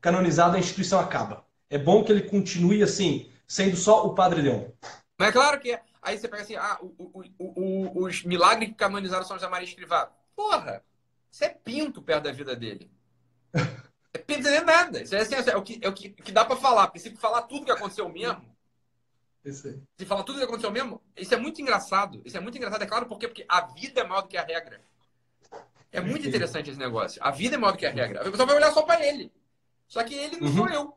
canonizado, 0.00 0.56
a 0.56 0.58
instituição 0.58 0.98
acaba. 0.98 1.46
É 1.68 1.78
bom 1.78 2.02
que 2.02 2.10
ele 2.10 2.22
continue 2.22 2.82
assim, 2.82 3.30
sendo 3.46 3.76
só 3.76 4.04
o 4.06 4.14
Padre 4.14 4.42
Leão. 4.42 4.72
Mas 5.16 5.28
é 5.28 5.32
claro 5.32 5.60
que 5.60 5.72
é. 5.72 5.82
Aí 6.02 6.18
você 6.18 6.26
pega 6.26 6.42
assim, 6.42 6.56
ah, 6.56 6.78
o, 6.80 6.88
o, 6.98 7.24
o, 7.38 8.04
os 8.04 8.24
milagres 8.24 8.70
que 8.70 8.74
canonizaram 8.74 9.24
São 9.24 9.36
José 9.36 9.48
Maria 9.48 9.68
Escrivá. 9.68 10.10
Porra, 10.34 10.82
isso 11.30 11.44
é 11.44 11.50
pinto 11.50 12.02
perto 12.02 12.24
da 12.24 12.32
vida 12.32 12.56
dele. 12.56 12.90
É 14.12 14.18
pinto 14.18 14.48
é 14.48 14.60
nada. 14.60 15.00
Isso 15.00 15.14
é, 15.14 15.20
assim, 15.20 15.36
é 15.36 15.56
o 15.56 15.62
que, 15.62 15.78
é 15.80 15.88
o 15.88 15.92
que, 15.92 16.08
que 16.08 16.32
dá 16.32 16.44
para 16.44 16.56
falar. 16.56 16.88
Porque 16.88 16.98
se 16.98 17.14
falar 17.14 17.42
tudo 17.42 17.64
que 17.64 17.70
aconteceu 17.70 18.08
mesmo. 18.08 18.44
Isso 19.44 19.68
aí. 19.68 19.80
Se 19.98 20.04
falar 20.04 20.22
tudo 20.22 20.38
que 20.38 20.44
aconteceu 20.44 20.70
mesmo, 20.70 21.00
isso 21.16 21.32
é 21.34 21.36
muito 21.36 21.60
engraçado. 21.60 22.20
Isso 22.24 22.36
é 22.36 22.40
muito 22.40 22.56
engraçado, 22.56 22.82
é 22.82 22.86
claro, 22.86 23.06
porque, 23.06 23.26
porque 23.26 23.44
a 23.48 23.62
vida 23.62 24.00
é 24.02 24.04
maior 24.04 24.22
do 24.22 24.28
que 24.28 24.36
a 24.36 24.44
regra. 24.44 24.80
É 25.92 26.00
muito 26.00 26.26
interessante 26.28 26.70
esse 26.70 26.78
negócio. 26.78 27.20
A 27.22 27.30
vida 27.30 27.56
é 27.56 27.58
maior 27.58 27.72
do 27.72 27.78
que 27.78 27.86
a 27.86 27.90
regra. 27.90 28.20
A 28.20 28.30
pessoa 28.30 28.46
vai 28.46 28.56
olhar 28.56 28.72
só 28.72 28.82
para 28.82 29.04
ele. 29.04 29.32
Só 29.88 30.04
que 30.04 30.14
ele 30.14 30.36
não 30.36 30.48
uhum. 30.48 30.56
sou 30.56 30.68
eu. 30.68 30.94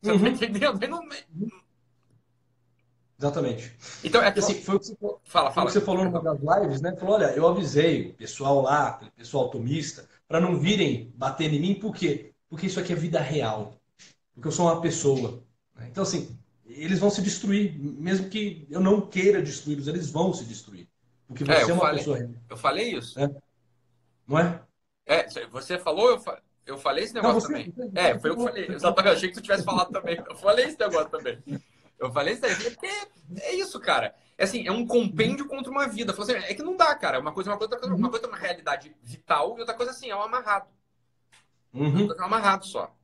Você 0.00 0.12
uhum. 0.12 0.22
tá 0.22 0.28
entendendo? 0.28 0.82
Ele 0.82 0.92
não, 0.92 1.02
Exatamente. 3.18 3.74
Então, 4.04 4.22
é 4.22 4.30
que 4.30 4.38
assim, 4.38 4.54
foi 4.54 4.76
o 4.76 4.80
que 4.80 4.86
você, 4.86 4.96
fala, 5.24 5.50
fala. 5.50 5.66
Que 5.66 5.72
você 5.72 5.80
falou 5.80 6.04
numa 6.04 6.20
das 6.20 6.38
lives, 6.38 6.80
né? 6.82 6.94
Falou, 6.96 7.14
olha, 7.14 7.32
eu 7.34 7.48
avisei 7.48 8.10
o 8.10 8.14
pessoal 8.14 8.60
lá, 8.60 9.00
o 9.02 9.10
pessoal 9.12 9.46
atomista, 9.46 10.06
para 10.28 10.40
não 10.40 10.58
virem 10.58 11.12
bater 11.16 11.52
em 11.52 11.58
mim, 11.58 11.74
por 11.74 11.94
quê? 11.94 12.32
Porque 12.48 12.66
isso 12.66 12.78
aqui 12.78 12.92
é 12.92 12.96
vida 12.96 13.18
real. 13.18 13.74
Porque 14.34 14.48
eu 14.48 14.52
sou 14.52 14.66
uma 14.66 14.82
pessoa. 14.82 15.42
Né? 15.74 15.88
Então, 15.90 16.02
assim, 16.02 16.35
eles 16.68 16.98
vão 16.98 17.10
se 17.10 17.22
destruir, 17.22 17.78
mesmo 17.78 18.28
que 18.28 18.66
eu 18.70 18.80
não 18.80 19.00
queira 19.00 19.40
destruí-los, 19.40 19.86
eles 19.86 20.10
vão 20.10 20.32
se 20.34 20.44
destruir. 20.44 20.88
Porque 21.26 21.44
é, 21.44 21.46
você 21.46 21.52
é, 21.52 21.70
é 21.70 21.72
uma 21.72 21.80
falei, 21.80 21.98
pessoa. 21.98 22.30
Eu 22.48 22.56
falei 22.56 22.94
isso. 22.94 23.18
É. 23.18 23.30
Não 24.26 24.38
é? 24.38 24.62
É, 25.06 25.46
você 25.48 25.78
falou, 25.78 26.10
eu, 26.10 26.20
fa... 26.20 26.40
eu 26.66 26.76
falei 26.78 27.04
esse 27.04 27.14
negócio 27.14 27.34
não, 27.34 27.40
você, 27.40 27.70
também. 27.70 27.72
Você, 27.72 27.98
é, 27.98 28.18
foi 28.18 28.30
eu 28.30 28.36
que 28.36 28.42
falei. 28.42 28.66
Eu 28.68 28.80
só 28.80 28.94
achei 28.96 29.28
que 29.28 29.34
tu 29.34 29.42
tivesse 29.42 29.64
falado 29.64 29.92
também. 29.92 30.22
Eu 30.28 30.36
falei 30.36 30.64
esse 30.66 30.78
negócio 30.78 31.10
também. 31.10 31.42
Eu 31.98 32.12
falei 32.12 32.34
isso 32.34 32.44
aí 32.44 32.54
porque 32.54 32.86
é 33.40 33.54
isso, 33.54 33.80
cara. 33.80 34.14
É 34.36 34.44
assim, 34.44 34.66
é 34.66 34.72
um 34.72 34.86
compêndio 34.86 35.46
contra 35.46 35.70
uma 35.70 35.86
vida. 35.86 36.12
Assim, 36.12 36.32
é 36.32 36.52
que 36.52 36.62
não 36.62 36.76
dá, 36.76 36.94
cara. 36.94 37.20
Uma 37.20 37.32
coisa, 37.32 37.50
uma 37.50 37.56
coisa, 37.56 37.74
outra 37.74 37.88
coisa, 37.88 37.94
uma 37.94 38.10
coisa 38.10 38.26
é 38.26 38.28
uma 38.28 38.38
realidade 38.38 38.94
vital 39.02 39.56
e 39.56 39.60
outra 39.60 39.74
coisa 39.74 39.92
assim, 39.92 40.10
é 40.10 40.16
um 40.16 40.22
amarrado. 40.22 40.68
Uhum. 41.72 42.12
É 42.12 42.20
um 42.20 42.24
amarrado 42.24 42.66
só. 42.66 42.94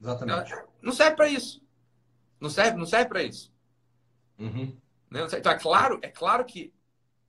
Exatamente. 0.00 0.54
Não 0.80 0.92
serve 0.92 1.16
para 1.16 1.28
isso. 1.28 1.63
Não 2.44 2.50
serve, 2.50 2.76
não 2.76 2.84
serve 2.84 3.08
para 3.08 3.22
isso. 3.22 3.50
Uhum. 4.38 4.76
Né? 5.10 5.26
Então 5.32 5.50
é 5.50 5.58
claro, 5.58 5.98
é 6.02 6.08
claro 6.08 6.44
que 6.44 6.74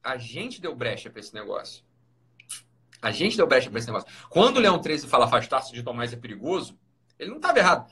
a 0.04 0.18
gente 0.18 0.60
deu 0.60 0.76
brecha 0.76 1.10
para 1.10 1.22
esse 1.22 1.34
negócio. 1.34 1.86
A 3.02 3.12
gente 3.12 3.38
deu 3.38 3.48
brecha 3.48 3.70
para 3.70 3.80
esse 3.80 3.88
negócio. 3.88 4.10
Quando 4.30 4.58
o 4.58 4.60
Leão 4.60 4.78
13 4.78 5.08
fala 5.08 5.24
afastar-se 5.24 5.72
de 5.72 5.82
Tomás 5.82 6.12
é 6.12 6.18
perigoso, 6.18 6.78
ele 7.18 7.30
não 7.30 7.38
estava 7.38 7.58
errado. 7.58 7.90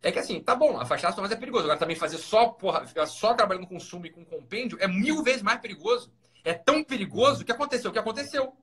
É 0.00 0.12
que 0.12 0.20
assim, 0.20 0.38
tá 0.40 0.54
bom, 0.54 0.78
afastar 0.78 1.12
mas 1.20 1.32
é 1.32 1.36
perigoso. 1.36 1.64
Agora 1.64 1.80
também 1.80 1.96
fazer 1.96 2.18
só, 2.18 2.46
porra, 2.46 2.86
ficar 2.86 3.06
só 3.06 3.34
trabalhando 3.34 3.66
com 3.66 3.74
consumo 3.74 4.06
e 4.06 4.10
com 4.10 4.24
compêndio 4.24 4.78
é 4.80 4.86
mil 4.86 5.24
vezes 5.24 5.42
mais 5.42 5.60
perigoso. 5.60 6.12
É 6.44 6.54
tão 6.54 6.84
perigoso 6.84 7.44
que 7.44 7.50
aconteceu 7.50 7.90
o 7.90 7.92
que 7.92 7.98
aconteceu. 7.98 8.56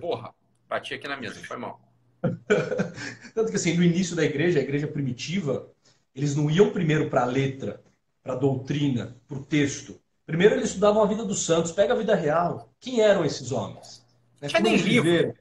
Porra, 0.00 0.34
bati 0.66 0.94
aqui 0.94 1.06
na 1.06 1.18
mesa, 1.18 1.44
foi 1.44 1.58
mal. 1.58 1.78
Tanto 3.34 3.50
que 3.50 3.56
assim, 3.56 3.76
no 3.76 3.82
início 3.82 4.16
da 4.16 4.24
igreja, 4.24 4.60
a 4.60 4.62
igreja 4.62 4.88
primitiva, 4.88 5.70
eles 6.14 6.36
não 6.36 6.50
iam 6.50 6.70
primeiro 6.70 7.10
para 7.10 7.22
a 7.22 7.26
letra, 7.26 7.82
para 8.22 8.34
a 8.34 8.36
doutrina, 8.36 9.16
para 9.26 9.38
o 9.38 9.44
texto. 9.44 10.00
Primeiro 10.26 10.54
eles 10.54 10.68
estudavam 10.68 11.02
a 11.02 11.06
vida 11.06 11.24
dos 11.24 11.44
santos, 11.44 11.72
pega 11.72 11.92
a 11.92 11.96
vida 11.96 12.14
real. 12.14 12.72
Quem 12.80 13.00
eram 13.00 13.24
esses 13.24 13.52
homens? 13.52 14.04
Né? 14.40 14.48
Tinha 14.48 14.60
nem 14.60 14.76
livro. 14.76 15.34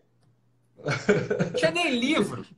Tinha 1.55 1.71
nem 1.71 1.99
livro. 1.99 2.45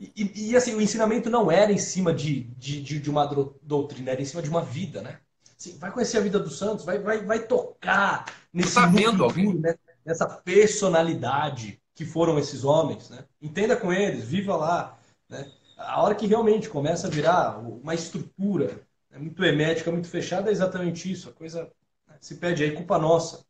E, 0.00 0.50
e, 0.50 0.56
assim, 0.56 0.74
o 0.74 0.80
ensinamento 0.80 1.28
não 1.28 1.50
era 1.50 1.72
em 1.72 1.78
cima 1.78 2.14
de, 2.14 2.44
de, 2.56 2.80
de, 2.80 3.00
de 3.00 3.10
uma 3.10 3.26
doutrina, 3.60 4.12
era 4.12 4.22
em 4.22 4.24
cima 4.24 4.40
de 4.40 4.48
uma 4.48 4.62
vida, 4.62 5.02
né? 5.02 5.18
Assim, 5.58 5.76
vai 5.76 5.90
conhecer 5.90 6.18
a 6.18 6.20
vida 6.20 6.38
dos 6.38 6.56
santos, 6.56 6.84
vai, 6.84 7.00
vai, 7.00 7.24
vai 7.24 7.40
tocar 7.40 8.24
nesse 8.52 8.74
tá 8.74 8.86
né? 8.88 9.74
nessa 10.04 10.24
personalidade 10.24 11.80
que 11.96 12.04
foram 12.04 12.38
esses 12.38 12.62
homens, 12.62 13.10
né? 13.10 13.24
Entenda 13.42 13.76
com 13.76 13.92
eles, 13.92 14.24
viva 14.24 14.54
lá, 14.54 14.96
né? 15.28 15.50
A 15.78 16.02
hora 16.02 16.14
que 16.14 16.26
realmente 16.26 16.68
começa 16.68 17.06
a 17.06 17.10
virar 17.10 17.56
uma 17.58 17.94
estrutura 17.94 18.80
né? 19.08 19.18
muito 19.18 19.42
hermética, 19.44 19.92
muito 19.92 20.08
fechada, 20.08 20.50
é 20.50 20.52
exatamente 20.52 21.10
isso. 21.10 21.28
A 21.28 21.32
coisa 21.32 21.70
né? 22.06 22.16
se 22.20 22.34
pede 22.34 22.64
aí, 22.64 22.72
culpa 22.72 22.98
nossa. 22.98 23.46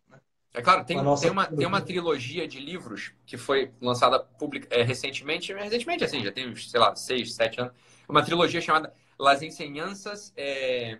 É 0.53 0.63
claro, 0.63 0.85
tem, 0.85 0.97
tem, 0.97 1.31
uma, 1.31 1.47
tem 1.47 1.67
uma 1.67 1.81
trilogia 1.81 2.47
de 2.47 2.59
livros 2.59 3.13
que 3.25 3.37
foi 3.37 3.71
lançada 3.81 4.19
public, 4.19 4.67
é, 4.71 4.83
recentemente, 4.83 5.53
recentemente 5.53 6.05
assim, 6.05 6.23
já 6.25 6.33
tem, 6.33 6.55
sei 6.57 6.81
lá, 6.81 6.97
seis, 6.97 7.35
sete 7.35 7.61
anos, 7.61 7.73
uma 8.09 8.23
trilogia 8.23 8.61
chamada 8.61 8.93
Las 9.19 9.43
Enseñanças, 9.43 10.33
é, 10.37 10.99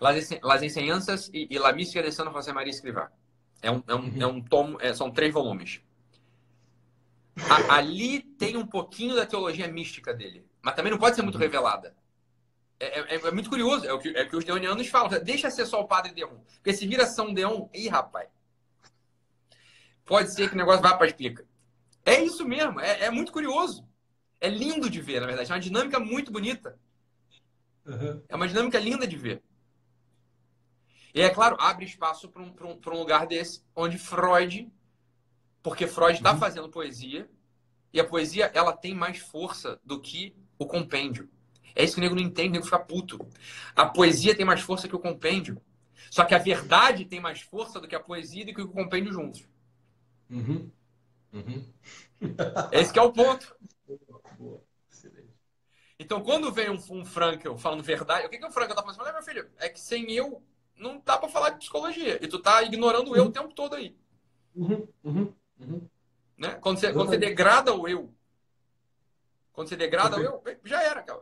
Las, 0.00 0.30
Las 0.42 0.62
Enseñanças 0.62 1.30
e, 1.32 1.48
e 1.50 1.58
La 1.58 1.72
Mística 1.72 2.02
de 2.02 2.12
São 2.12 2.32
José 2.32 2.52
Maria 2.52 2.70
Escrivá. 2.70 3.10
É 3.62 3.70
um, 3.70 3.82
é 3.86 3.94
um, 3.94 3.98
uhum. 3.98 4.22
é 4.22 4.26
um 4.26 4.40
tomo, 4.40 4.78
é, 4.80 4.94
são 4.94 5.10
três 5.10 5.32
volumes. 5.32 5.80
A, 7.44 7.76
ali 7.76 8.20
tem 8.20 8.56
um 8.56 8.66
pouquinho 8.66 9.14
da 9.14 9.26
teologia 9.26 9.68
mística 9.68 10.14
dele, 10.14 10.46
mas 10.62 10.74
também 10.74 10.90
não 10.90 10.98
pode 10.98 11.16
ser 11.16 11.22
muito 11.22 11.34
uhum. 11.34 11.40
revelada. 11.40 11.94
É, 12.78 13.00
é, 13.00 13.14
é, 13.14 13.30
muito 13.30 13.48
curioso, 13.48 13.86
é 13.86 13.92
o, 13.92 13.98
que, 13.98 14.08
é 14.08 14.22
o 14.22 14.28
que 14.28 14.36
os 14.36 14.44
deonianos 14.44 14.86
falam. 14.88 15.08
Deixa 15.22 15.50
ser 15.50 15.66
só 15.66 15.80
o 15.80 15.88
padre 15.88 16.12
Deon. 16.12 16.36
Porque 16.56 16.74
se 16.74 16.86
vira 16.86 17.06
São 17.06 17.32
Deon, 17.32 17.68
ih, 17.72 17.88
rapaz. 17.88 18.28
Pode 20.04 20.32
ser 20.32 20.48
que 20.48 20.54
o 20.54 20.58
negócio 20.58 20.82
vá 20.82 20.94
para 20.94 21.06
explica. 21.06 21.44
É 22.04 22.22
isso 22.22 22.46
mesmo, 22.46 22.78
é, 22.80 23.04
é, 23.04 23.10
muito 23.10 23.32
curioso. 23.32 23.86
É 24.40 24.48
lindo 24.48 24.88
de 24.90 25.00
ver, 25.00 25.20
na 25.20 25.26
verdade. 25.26 25.50
É 25.50 25.54
uma 25.54 25.60
dinâmica 25.60 25.98
muito 25.98 26.30
bonita. 26.30 26.78
Uhum. 27.84 28.22
É 28.28 28.36
uma 28.36 28.46
dinâmica 28.46 28.78
linda 28.78 29.06
de 29.06 29.16
ver. 29.16 29.42
E 31.14 31.22
é 31.22 31.30
claro, 31.30 31.56
abre 31.58 31.86
espaço 31.86 32.28
para 32.28 32.42
um, 32.42 32.54
um, 32.60 32.78
um 32.94 32.98
lugar 32.98 33.26
desse, 33.26 33.64
onde 33.74 33.96
Freud, 33.96 34.70
porque 35.66 35.88
Freud 35.88 36.18
está 36.18 36.32
uhum. 36.32 36.38
fazendo 36.38 36.68
poesia, 36.68 37.28
e 37.92 37.98
a 37.98 38.04
poesia 38.06 38.48
ela 38.54 38.72
tem 38.72 38.94
mais 38.94 39.18
força 39.18 39.80
do 39.84 40.00
que 40.00 40.32
o 40.56 40.64
compêndio. 40.64 41.28
É 41.74 41.82
isso 41.82 41.94
que 41.94 42.00
o 42.00 42.04
nego 42.04 42.14
não 42.14 42.22
entende, 42.22 42.50
o 42.50 42.52
nego 42.52 42.64
fica 42.66 42.78
puto. 42.78 43.18
A 43.74 43.84
poesia 43.84 44.32
tem 44.32 44.46
mais 44.46 44.60
força 44.60 44.86
que 44.86 44.94
o 44.94 45.00
compêndio. 45.00 45.60
Só 46.08 46.24
que 46.24 46.36
a 46.36 46.38
verdade 46.38 47.04
tem 47.04 47.18
mais 47.18 47.40
força 47.40 47.80
do 47.80 47.88
que 47.88 47.96
a 47.96 48.00
poesia 48.00 48.42
e 48.42 48.44
do 48.44 48.54
que 48.54 48.62
o 48.62 48.68
compêndio 48.68 49.12
juntos. 49.12 49.44
Uhum. 50.30 50.70
Uhum. 51.32 51.66
Esse 52.70 52.92
que 52.92 53.00
é 53.00 53.02
o 53.02 53.12
ponto. 53.12 53.56
Boa. 54.38 54.62
Então, 55.98 56.22
quando 56.22 56.52
vem 56.52 56.70
um, 56.70 56.78
um 56.90 57.04
Frankel 57.04 57.58
falando 57.58 57.82
verdade, 57.82 58.24
o 58.24 58.30
que, 58.30 58.38
que 58.38 58.46
o 58.46 58.52
Frankel 58.52 58.76
tá 58.76 58.82
falando? 58.82 59.00
Olha, 59.00 59.14
meu 59.14 59.22
filho, 59.24 59.50
é 59.58 59.68
que 59.68 59.80
sem 59.80 60.12
eu 60.12 60.40
não 60.76 61.02
dá 61.04 61.18
para 61.18 61.28
falar 61.28 61.50
de 61.50 61.58
psicologia. 61.58 62.24
E 62.24 62.28
tu 62.28 62.38
tá 62.38 62.62
ignorando 62.62 63.16
eu 63.16 63.24
o 63.24 63.32
tempo 63.32 63.52
todo 63.52 63.74
aí. 63.74 63.96
Uhum. 64.54 64.86
Uhum. 65.02 65.34
Uhum. 65.60 65.88
Né? 66.36 66.50
Quando, 66.60 66.78
você, 66.78 66.92
quando 66.92 67.08
você 67.08 67.18
degrada 67.18 67.74
o 67.74 67.88
eu, 67.88 68.12
quando 69.52 69.68
você 69.68 69.76
degrada 69.76 70.16
o 70.16 70.20
eu, 70.20 70.42
já 70.64 70.82
era, 70.82 71.02
cara. 71.02 71.20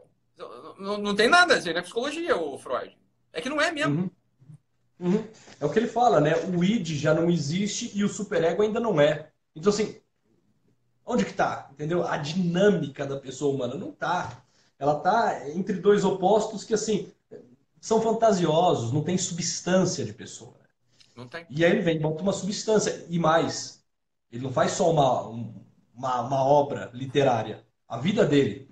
Não, 0.78 0.98
não 0.98 1.14
tem 1.14 1.28
nada, 1.28 1.54
assim, 1.54 1.72
não 1.72 1.78
é 1.78 1.82
psicologia, 1.82 2.36
o 2.36 2.58
Freud. 2.58 2.96
É 3.32 3.40
que 3.40 3.48
não 3.48 3.60
é 3.60 3.70
mesmo. 3.70 4.02
Uhum. 4.02 4.10
Uhum. 4.98 5.28
É 5.60 5.64
o 5.64 5.70
que 5.70 5.78
ele 5.78 5.88
fala, 5.88 6.20
né? 6.20 6.32
O 6.36 6.62
id 6.62 6.88
já 6.96 7.12
não 7.12 7.30
existe 7.30 7.90
e 7.94 8.04
o 8.04 8.08
superego 8.08 8.62
ainda 8.62 8.80
não 8.80 9.00
é. 9.00 9.30
Então, 9.54 9.70
assim, 9.70 10.00
onde 11.04 11.24
que 11.24 11.32
tá? 11.32 11.68
Entendeu? 11.72 12.06
A 12.06 12.16
dinâmica 12.16 13.06
da 13.06 13.18
pessoa 13.18 13.54
humana 13.54 13.74
não 13.74 13.92
tá. 13.92 14.42
Ela 14.78 14.98
tá 14.98 15.48
entre 15.50 15.74
dois 15.74 16.04
opostos 16.04 16.64
que, 16.64 16.74
assim, 16.74 17.12
são 17.80 18.00
fantasiosos, 18.00 18.92
não 18.92 19.02
tem 19.02 19.18
substância 19.18 20.04
de 20.04 20.12
pessoa. 20.12 20.54
Né? 20.60 20.66
Não 21.16 21.28
tem. 21.28 21.46
E 21.50 21.64
aí 21.64 21.70
ele 21.70 21.82
vem, 21.82 22.00
bota 22.00 22.22
uma 22.22 22.32
substância. 22.32 23.04
E 23.08 23.18
mais, 23.18 23.83
ele 24.34 24.42
não 24.42 24.52
faz 24.52 24.72
só 24.72 24.90
uma, 24.90 25.20
uma, 25.94 26.22
uma 26.22 26.44
obra 26.44 26.90
literária. 26.92 27.64
A 27.86 27.98
vida 27.98 28.26
dele 28.26 28.68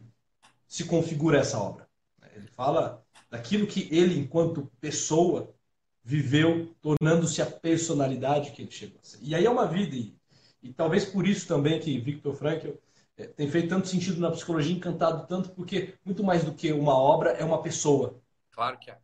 se 0.67 0.85
configura 0.85 1.39
essa 1.39 1.57
obra. 1.57 1.89
Ele 2.35 2.49
fala 2.49 3.05
daquilo 3.31 3.69
que 3.69 3.89
ele, 3.93 4.19
enquanto 4.19 4.73
pessoa, 4.81 5.55
viveu, 6.03 6.75
tornando-se 6.81 7.41
a 7.41 7.47
personalidade 7.47 8.51
que 8.51 8.63
ele 8.63 8.73
chegou 8.73 8.99
a 9.01 9.07
ser. 9.07 9.19
E 9.23 9.37
aí 9.37 9.47
é 9.47 9.51
uma 9.51 9.65
vida, 9.65 9.95
e, 9.95 10.17
e 10.61 10.73
talvez 10.73 11.05
por 11.05 11.29
isso 11.29 11.47
também 11.47 11.79
que 11.79 11.97
Victor 12.01 12.35
Frankl 12.35 12.71
é, 13.17 13.29
tem 13.29 13.49
feito 13.49 13.69
tanto 13.69 13.87
sentido 13.87 14.21
na 14.21 14.33
psicologia, 14.33 14.75
encantado 14.75 15.29
tanto, 15.29 15.51
porque 15.51 15.95
muito 16.05 16.25
mais 16.25 16.43
do 16.43 16.53
que 16.53 16.73
uma 16.73 16.99
obra, 16.99 17.31
é 17.31 17.45
uma 17.45 17.63
pessoa. 17.63 18.21
Claro 18.51 18.81
que 18.81 18.91
é. 18.91 18.99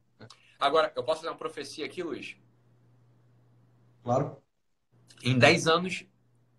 Agora, 0.59 0.93
eu 0.97 1.05
posso 1.05 1.21
fazer 1.21 1.31
uma 1.31 1.39
profecia 1.39 1.87
aqui, 1.87 2.03
Luiz? 2.03 2.37
Claro. 4.03 4.43
Em 5.23 5.39
10 5.39 5.69
anos, 5.69 6.05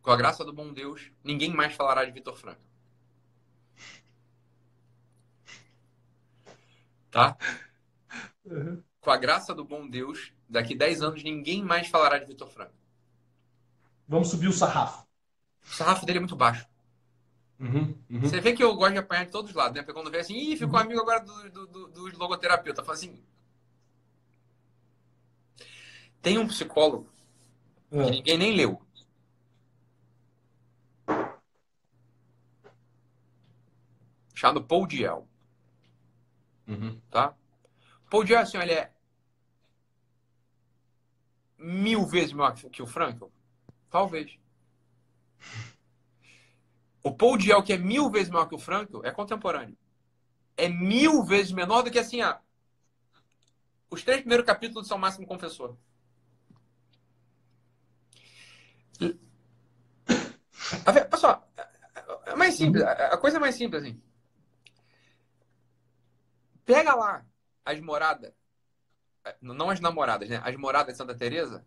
com 0.09 0.13
a 0.13 0.17
graça 0.17 0.43
do 0.43 0.51
bom 0.51 0.73
Deus, 0.73 1.11
ninguém 1.23 1.53
mais 1.53 1.75
falará 1.75 2.03
de 2.03 2.11
Vitor 2.11 2.35
Franco. 2.35 2.59
Tá? 7.11 7.37
Uhum. 8.43 8.81
Com 8.99 9.11
a 9.11 9.17
graça 9.17 9.53
do 9.53 9.63
bom 9.63 9.87
Deus, 9.87 10.33
daqui 10.49 10.73
10 10.73 11.03
anos, 11.03 11.23
ninguém 11.23 11.61
mais 11.61 11.89
falará 11.89 12.17
de 12.17 12.25
Vitor 12.25 12.49
Franco. 12.49 12.73
Vamos 14.07 14.29
subir 14.29 14.47
o 14.47 14.51
sarrafo. 14.51 15.05
O 15.63 15.75
sarrafo 15.75 16.07
dele 16.07 16.17
é 16.17 16.21
muito 16.21 16.35
baixo. 16.35 16.67
Uhum, 17.59 17.95
uhum. 18.09 18.21
Você 18.21 18.41
vê 18.41 18.53
que 18.53 18.63
eu 18.63 18.75
gosto 18.75 18.93
de 18.93 18.97
apanhar 18.97 19.25
de 19.25 19.31
todos 19.31 19.51
os 19.51 19.55
lados, 19.55 19.75
né? 19.75 19.83
Porque 19.83 19.93
quando 19.93 20.09
vê 20.09 20.21
assim, 20.21 20.33
ih, 20.33 20.57
ficou 20.57 20.79
uhum. 20.79 20.85
amigo 20.85 21.01
agora 21.01 21.19
do, 21.19 21.51
do, 21.51 21.67
do, 21.67 21.87
do 21.87 22.17
logoterapeuta. 22.17 22.83
Fala 22.83 22.97
assim. 22.97 23.23
Tem 26.19 26.39
um 26.39 26.47
psicólogo 26.47 27.07
que 27.91 27.97
é. 27.97 28.09
ninguém 28.09 28.37
nem 28.39 28.55
leu. 28.55 28.81
Chamado 34.39 34.63
Paul 34.63 34.87
Diel. 34.87 35.27
Uhum. 36.65 36.97
Tá? 37.11 37.35
Paul 38.09 38.23
Diel, 38.23 38.39
assim, 38.39 38.57
ele 38.57 38.71
é 38.71 38.89
mil 41.57 42.05
vezes 42.05 42.31
maior 42.31 42.55
que 42.55 42.81
o 42.81 42.87
Frankel? 42.87 43.29
Talvez. 43.89 44.39
O 47.01 47.13
Paul 47.15 47.37
Diel, 47.37 47.63
que 47.63 47.71
é 47.71 47.77
mil 47.77 48.09
vezes 48.09 48.29
maior 48.29 48.45
que 48.45 48.55
o 48.55 48.59
Franco, 48.59 49.01
é 49.05 49.09
contemporâneo. 49.09 49.77
É 50.57 50.67
mil 50.67 51.23
vezes 51.23 51.53
menor 51.53 51.81
do 51.81 51.89
que 51.89 51.97
assim, 51.97 52.19
ah, 52.19 52.41
os 53.89 54.03
três 54.03 54.19
primeiros 54.19 54.45
capítulos 54.45 54.85
São 54.85 54.97
Máximo 54.97 55.25
Confessor. 55.25 55.77
Pessoal, 61.09 61.49
é 62.25 62.35
mais 62.35 62.55
simples. 62.55 62.83
A 62.83 63.17
coisa 63.17 63.37
é 63.37 63.39
mais 63.39 63.55
simples 63.55 63.81
assim. 63.81 64.01
Pega 66.73 66.93
lá 66.93 67.25
as 67.65 67.79
moradas, 67.79 68.31
não 69.41 69.69
as 69.69 69.79
namoradas, 69.79 70.29
né? 70.29 70.39
As 70.43 70.55
moradas 70.55 70.93
de 70.93 70.97
Santa 70.97 71.15
Teresa 71.15 71.65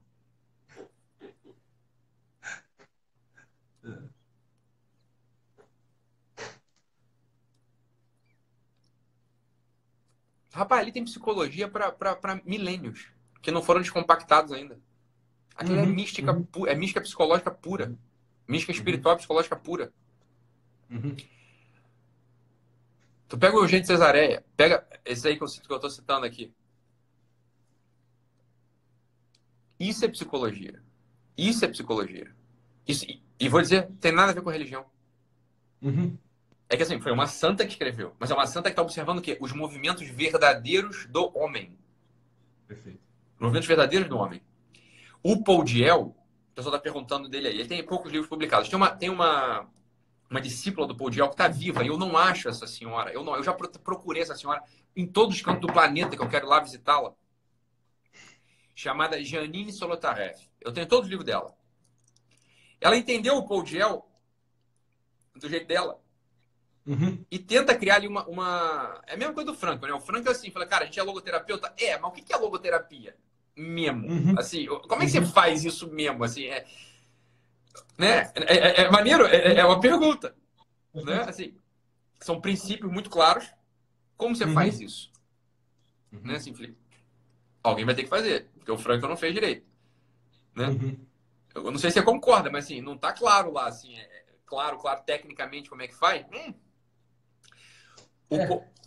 Rapaz, 10.53 10.83
ali 10.83 10.93
tem 10.93 11.03
psicologia 11.03 11.67
para 11.67 12.41
milênios, 12.45 13.09
que 13.41 13.51
não 13.51 13.63
foram 13.63 13.81
descompactados 13.81 14.53
ainda. 14.53 14.79
Aquilo 15.57 15.79
é 15.79 15.83
uhum, 15.83 15.89
é 15.89 15.93
mística, 15.93 16.33
uhum. 16.33 16.67
é 16.67 16.75
mística 16.75 17.01
psicológica 17.01 17.51
pura. 17.51 17.99
Mística 18.47 18.71
uhum. 18.71 18.77
espiritual 18.77 19.17
psicológica 19.17 19.57
pura. 19.57 19.93
Tu 23.33 23.39
pega 23.39 23.57
o 23.57 23.61
Eugênio 23.61 23.87
Cesareia, 23.87 24.45
pega 24.55 24.87
esse 25.07 25.27
aí 25.27 25.39
que 25.39 25.43
eu, 25.43 25.47
que 25.49 25.73
eu 25.73 25.81
tô 25.81 25.89
citando 25.89 26.27
aqui. 26.27 26.53
Isso 29.81 30.05
é 30.05 30.09
psicologia. 30.09 30.83
Isso 31.35 31.65
é 31.65 31.69
psicologia. 31.69 32.31
Isso, 32.87 33.07
e, 33.07 33.23
e 33.41 33.49
vou 33.49 33.63
dizer, 33.63 33.91
tem 34.03 34.13
nada 34.13 34.33
a 34.33 34.35
ver 34.35 34.43
com 34.43 34.51
religião. 34.51 34.85
Uhum. 35.81 36.15
É 36.69 36.77
que 36.77 36.83
assim, 36.83 37.01
foi 37.01 37.11
uma 37.11 37.27
santa 37.27 37.65
que 37.65 37.73
escreveu, 37.73 38.15
mas 38.19 38.31
é 38.31 38.35
uma 38.35 38.47
santa 38.47 38.69
que 38.69 38.73
está 38.73 38.83
observando 38.83 39.21
o 39.21 39.23
quê? 39.23 39.39
Os 39.41 39.55
movimentos 39.55 40.07
verdadeiros 40.11 41.07
do 41.07 41.33
homem. 41.35 41.75
Perfeito. 42.69 43.01
Os 43.37 43.41
movimentos 43.41 43.67
verdadeiros 43.67 44.11
do 44.11 44.19
homem. 44.19 44.43
O 45.23 45.43
Paul 45.43 45.65
Diel, 45.65 46.15
o 46.51 46.55
pessoal 46.55 46.75
está 46.75 46.83
perguntando 46.83 47.31
dele 47.31 47.49
aí, 47.49 47.61
ele 47.61 47.69
tem 47.69 47.83
poucos 47.83 48.13
livros 48.13 48.29
publicados. 48.29 48.69
Tem 48.69 48.77
uma, 48.77 48.91
tem 48.91 49.09
uma, 49.09 49.67
uma 50.33 50.41
discípula 50.41 50.87
do 50.87 50.97
Paul 50.97 51.11
Diel 51.11 51.29
que 51.29 51.35
está 51.35 51.47
viva, 51.47 51.85
e 51.85 51.89
eu 51.89 51.99
não 51.99 52.17
acho 52.17 52.49
essa 52.49 52.67
senhora. 52.67 53.13
Eu, 53.13 53.23
não, 53.23 53.37
eu 53.37 53.43
já 53.45 53.53
procurei 53.53 54.23
essa 54.23 54.35
senhora 54.35 54.63
em 54.97 55.07
todos 55.07 55.37
os 55.37 55.43
cantos 55.43 55.61
do 55.61 55.73
planeta 55.73 56.17
que 56.17 56.23
eu 56.23 56.29
quero 56.29 56.47
ir 56.47 56.49
lá 56.49 56.59
visitá-la. 56.59 57.15
Chamada 58.75 59.23
Janine 59.23 59.71
Solotarev. 59.71 60.35
Eu 60.61 60.73
tenho 60.73 60.87
todos 60.87 61.05
os 61.05 61.11
livros 61.11 61.27
dela. 61.27 61.55
Ela 62.81 62.97
entendeu 62.97 63.37
o 63.37 63.47
Paul 63.47 63.63
Diel 63.63 64.09
do 65.37 65.49
jeito 65.49 65.67
dela. 65.67 66.01
Uhum. 66.87 67.25
E 67.31 67.39
tenta 67.39 67.77
criar 67.77 67.97
ali 67.97 68.09
uma, 68.09 68.27
uma, 68.27 69.03
É 69.07 69.13
a 69.13 69.17
mesma 69.17 69.35
coisa 69.35 69.53
do 69.53 69.57
Franco, 69.57 69.87
né? 69.87 69.93
O 69.93 70.01
Franco 70.01 70.29
é 70.29 70.33
assim, 70.33 70.51
fala, 70.51 70.67
cara, 70.67 70.85
a 70.85 70.87
gente 70.87 70.99
é 70.99 71.03
logoterapeuta. 71.03 71.75
É, 71.77 71.99
mas 71.99 72.11
o 72.11 72.15
que 72.15 72.33
é 72.33 72.37
logoterapia? 72.37 73.15
Mesmo. 73.55 74.09
Uhum. 74.09 74.35
Assim, 74.39 74.67
como 74.67 75.03
é 75.03 75.05
que 75.05 75.13
você 75.13 75.19
uhum. 75.19 75.31
faz 75.31 75.63
isso 75.63 75.93
mesmo? 75.93 76.25
Assim, 76.25 76.47
é. 76.47 76.65
Né? 78.03 78.33
É, 78.35 78.57
é, 78.57 78.81
é 78.83 78.91
maneiro, 78.91 79.25
é, 79.27 79.55
é, 79.55 79.65
uma 79.65 79.81
pergunta. 79.81 80.35
Uhum. 80.93 81.05
Né? 81.05 81.21
Assim, 81.23 81.57
são 82.21 82.41
princípios 82.41 82.91
muito 82.91 83.09
claros. 83.09 83.49
Como 84.17 84.35
você 84.35 84.47
faz 84.49 84.79
uhum. 84.79 84.83
isso? 84.83 85.13
Uhum. 86.13 86.21
Né? 86.25 86.35
Assim, 86.35 86.53
Felipe, 86.53 86.77
alguém 87.63 87.85
vai 87.85 87.95
ter 87.95 88.03
que 88.03 88.09
fazer, 88.09 88.51
porque 88.57 88.73
o 88.73 88.79
Franco 88.79 89.07
não 89.07 89.17
fez 89.17 89.33
direito. 89.33 89.65
Né? 90.55 90.67
Eu 91.55 91.71
não 91.71 91.79
sei 91.79 91.91
se 91.91 91.99
você 91.99 92.03
concorda, 92.03 92.51
mas 92.51 92.65
assim, 92.65 92.81
não 92.81 92.99
tá 92.99 93.13
claro 93.13 93.53
lá, 93.53 93.69
assim, 93.69 93.97
é 93.97 94.25
claro, 94.45 94.79
claro, 94.79 95.03
tecnicamente 95.07 95.71
como 95.71 95.83
é 95.83 95.89
que 95.89 95.95
faz. 95.95 96.27
Hum, 96.33 96.55
É, 98.31 98.47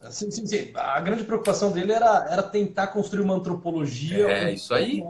sim, 0.09 0.31
sim, 0.31 0.45
sim. 0.45 0.71
A 0.75 0.99
grande 1.01 1.23
preocupação 1.23 1.71
dele 1.71 1.91
era, 1.91 2.27
era 2.29 2.43
tentar 2.43 2.87
construir 2.87 3.21
uma 3.21 3.35
antropologia. 3.35 4.29
É, 4.29 4.53
isso 4.53 4.73
aí. 4.73 5.03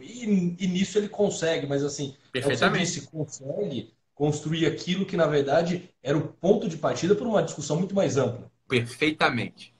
E, 0.00 0.56
e, 0.58 0.66
nisso 0.66 0.98
ele 0.98 1.08
consegue, 1.08 1.66
mas 1.66 1.84
assim, 1.84 2.14
é 2.28 2.32
Perfeitamente. 2.32 2.84
disse, 2.84 3.06
consegue 3.06 3.92
construir 4.14 4.66
aquilo 4.66 5.06
que, 5.06 5.16
na 5.16 5.26
verdade, 5.26 5.88
era 6.02 6.16
o 6.16 6.28
ponto 6.28 6.68
de 6.68 6.76
partida 6.76 7.14
para 7.14 7.26
uma 7.26 7.42
discussão 7.42 7.76
muito 7.76 7.94
mais 7.94 8.16
ampla. 8.16 8.50
Perfeitamente. 8.68 9.74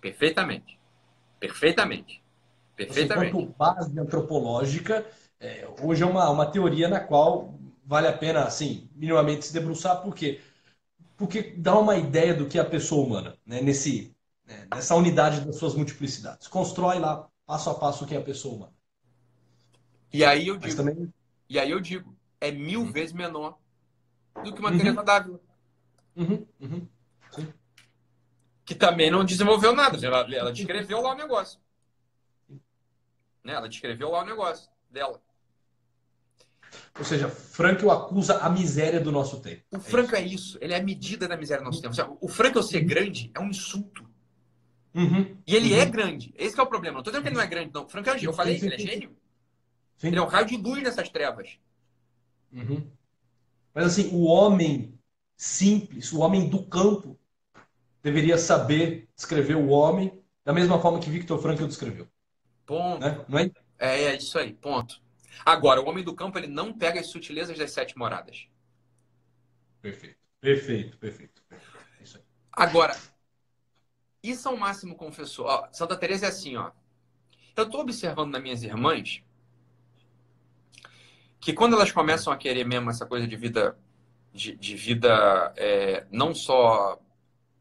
Perfeitamente. 0.00 0.78
Perfeitamente. 1.38 2.22
Perfeitamente. 2.76 3.36
Assim, 3.36 3.54
base 3.58 4.00
antropológica, 4.00 5.06
é, 5.38 5.68
hoje 5.80 6.02
é 6.02 6.06
uma, 6.06 6.28
uma 6.30 6.46
teoria 6.46 6.88
na 6.88 7.00
qual 7.00 7.54
vale 7.84 8.06
a 8.06 8.12
pena, 8.12 8.44
assim, 8.44 8.88
minimamente 8.94 9.46
se 9.46 9.52
debruçar, 9.52 10.02
por 10.02 10.14
quê? 10.14 10.40
Porque 11.22 11.54
dá 11.56 11.78
uma 11.78 11.96
ideia 11.96 12.34
do 12.34 12.48
que 12.48 12.58
é 12.58 12.60
a 12.60 12.68
pessoa 12.68 13.06
humana, 13.06 13.38
né? 13.46 13.60
Nesse, 13.60 14.12
né? 14.44 14.66
nessa 14.74 14.96
unidade 14.96 15.40
das 15.42 15.54
suas 15.54 15.72
multiplicidades. 15.72 16.48
Constrói 16.48 16.98
lá, 16.98 17.28
passo 17.46 17.70
a 17.70 17.74
passo, 17.76 18.02
o 18.02 18.08
que 18.08 18.16
é 18.16 18.18
a 18.18 18.22
pessoa 18.22 18.56
humana. 18.56 18.72
E 20.12 20.24
aí 20.24 20.48
eu 20.48 20.56
digo, 20.56 20.76
também... 20.76 21.14
e 21.48 21.60
aí 21.60 21.70
eu 21.70 21.78
digo, 21.78 22.12
é 22.40 22.50
mil 22.50 22.80
uhum. 22.80 22.90
vezes 22.90 23.12
menor 23.12 23.56
do 24.42 24.52
que 24.52 24.58
uma 24.58 24.72
uhum. 24.72 24.78
Teresa 24.78 25.04
Dávila. 25.04 25.40
Uhum. 26.16 26.44
Uhum. 26.60 26.88
Que 28.64 28.74
também 28.74 29.08
não 29.08 29.24
desenvolveu 29.24 29.76
nada. 29.76 30.04
Ela, 30.04 30.26
ela 30.34 30.52
descreveu 30.52 31.00
lá 31.02 31.12
o 31.12 31.16
negócio. 31.16 31.60
Né? 33.44 33.52
Ela 33.52 33.68
descreveu 33.68 34.10
lá 34.10 34.22
o 34.22 34.26
negócio 34.26 34.68
dela. 34.90 35.22
Ou 36.98 37.04
seja, 37.04 37.28
Frank 37.28 37.86
acusa 37.88 38.38
a 38.38 38.50
miséria 38.50 39.00
do 39.00 39.12
nosso 39.12 39.40
tempo. 39.40 39.62
O 39.70 39.76
é 39.76 39.80
Franco 39.80 40.14
é 40.14 40.22
isso. 40.22 40.58
Ele 40.60 40.72
é 40.72 40.78
a 40.78 40.82
medida 40.82 41.26
da 41.28 41.36
miséria 41.36 41.62
do 41.62 41.66
nosso 41.66 41.82
tempo. 41.82 42.18
O 42.20 42.28
Franco 42.28 42.62
ser 42.62 42.80
grande 42.82 43.30
é 43.34 43.40
um 43.40 43.48
insulto. 43.48 44.08
Uhum. 44.94 45.36
E 45.46 45.54
ele 45.54 45.72
uhum. 45.72 45.80
é 45.80 45.86
grande. 45.86 46.34
Esse 46.36 46.58
é 46.58 46.62
o 46.62 46.66
problema. 46.66 46.94
Não 46.94 47.00
estou 47.00 47.12
dizendo 47.12 47.22
que 47.22 47.28
ele 47.28 47.36
não 47.36 47.42
é 47.42 47.46
grande, 47.46 47.70
não. 47.72 47.84
O 47.84 47.88
Franco 47.88 48.10
é 48.10 48.18
Eu 48.20 48.32
falei, 48.32 48.54
sim, 48.54 48.60
sim, 48.60 48.66
ele 48.66 48.74
é 48.74 48.78
gênio. 48.78 49.16
Sim. 49.96 50.08
Ele 50.08 50.18
é 50.18 50.22
um 50.22 50.26
raio 50.26 50.46
de 50.46 50.56
luz 50.56 50.82
nessas 50.82 51.08
trevas. 51.08 51.58
Uhum. 52.52 52.86
Mas 53.74 53.86
assim, 53.86 54.10
o 54.12 54.24
homem 54.24 54.98
simples, 55.36 56.12
o 56.12 56.20
homem 56.20 56.48
do 56.48 56.62
campo, 56.64 57.18
deveria 58.02 58.36
saber 58.36 59.08
descrever 59.16 59.54
o 59.54 59.68
homem 59.68 60.12
da 60.44 60.52
mesma 60.52 60.80
forma 60.80 60.98
que 60.98 61.10
Victor 61.10 61.40
Frankl 61.40 61.66
descreveu. 61.66 62.06
Ponto. 62.66 63.00
Né? 63.00 63.24
Não 63.28 63.38
é? 63.38 63.50
é? 63.78 64.04
É 64.04 64.16
isso 64.16 64.38
aí, 64.38 64.52
ponto. 64.52 65.01
Agora, 65.44 65.80
o 65.80 65.88
homem 65.88 66.04
do 66.04 66.14
campo 66.14 66.38
ele 66.38 66.46
não 66.46 66.72
pega 66.72 67.00
as 67.00 67.06
sutilezas 67.06 67.58
das 67.58 67.72
sete 67.72 67.96
moradas. 67.96 68.48
Perfeito, 69.80 70.18
perfeito, 70.40 70.96
perfeito. 70.98 71.42
É 71.50 72.02
isso 72.02 72.16
aí. 72.16 72.22
Agora, 72.52 72.96
e 74.22 74.34
São 74.36 74.56
Máximo 74.56 74.94
confessou? 74.94 75.46
Ó, 75.46 75.68
Santa 75.72 75.96
Teresa 75.96 76.26
é 76.26 76.28
assim, 76.28 76.56
ó. 76.56 76.70
Eu 77.56 77.64
estou 77.64 77.80
observando 77.80 78.32
nas 78.32 78.42
minhas 78.42 78.62
irmãs 78.62 79.22
que 81.40 81.52
quando 81.52 81.74
elas 81.74 81.90
começam 81.90 82.32
a 82.32 82.36
querer 82.36 82.64
mesmo 82.64 82.88
essa 82.88 83.04
coisa 83.04 83.26
de 83.26 83.36
vida, 83.36 83.76
de, 84.32 84.54
de 84.56 84.76
vida 84.76 85.52
é, 85.56 86.06
não 86.10 86.34
só 86.34 87.00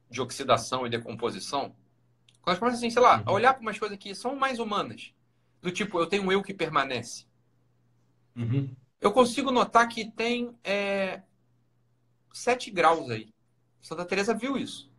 de 0.10 0.22
oxidação 0.22 0.86
e 0.86 0.90
decomposição, 0.90 1.76
quando 2.42 2.50
elas 2.50 2.60
começam 2.60 2.78
assim, 2.78 2.90
sei 2.92 3.02
lá, 3.02 3.24
a 3.26 3.30
uhum. 3.30 3.36
olhar 3.36 3.54
para 3.54 3.62
umas 3.62 3.80
coisas 3.80 3.98
que 3.98 4.14
são 4.14 4.36
mais 4.36 4.60
humanas, 4.60 5.14
do 5.62 5.72
tipo, 5.72 6.00
eu 6.00 6.06
tenho 6.06 6.24
um 6.24 6.32
eu 6.32 6.44
que 6.44 6.54
permanece. 6.54 7.26
Uhum. 8.36 8.76
Eu 9.00 9.12
consigo 9.12 9.52
notar 9.52 9.88
que 9.88 10.12
tem 10.12 10.56
é, 10.64 11.22
sete 12.34 12.70
graus 12.70 13.10
aí. 13.10 13.34
Santa 13.82 14.06
Teresa 14.06 14.34
viu 14.34 14.58
isso. 14.58 14.92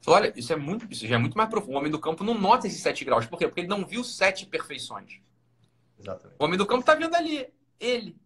Falou, 0.00 0.20
olha, 0.20 0.32
isso 0.34 0.52
é 0.52 0.56
muito, 0.56 0.86
isso 0.90 1.06
já 1.06 1.14
é 1.14 1.18
muito 1.18 1.36
mais 1.36 1.48
profundo. 1.48 1.74
O 1.74 1.78
homem 1.78 1.90
do 1.90 1.98
campo 1.98 2.24
não 2.24 2.34
nota 2.34 2.66
esses 2.66 2.80
sete 2.80 3.04
graus. 3.04 3.26
Por 3.26 3.38
quê? 3.38 3.46
Porque 3.46 3.60
ele 3.60 3.68
não 3.68 3.86
viu 3.86 4.02
sete 4.02 4.46
perfeições. 4.46 5.20
Exatamente. 5.98 6.36
O 6.38 6.44
homem 6.44 6.58
do 6.58 6.66
campo 6.66 6.80
está 6.80 6.94
vendo 6.94 7.14
ali 7.14 7.46
ele. 7.78 8.16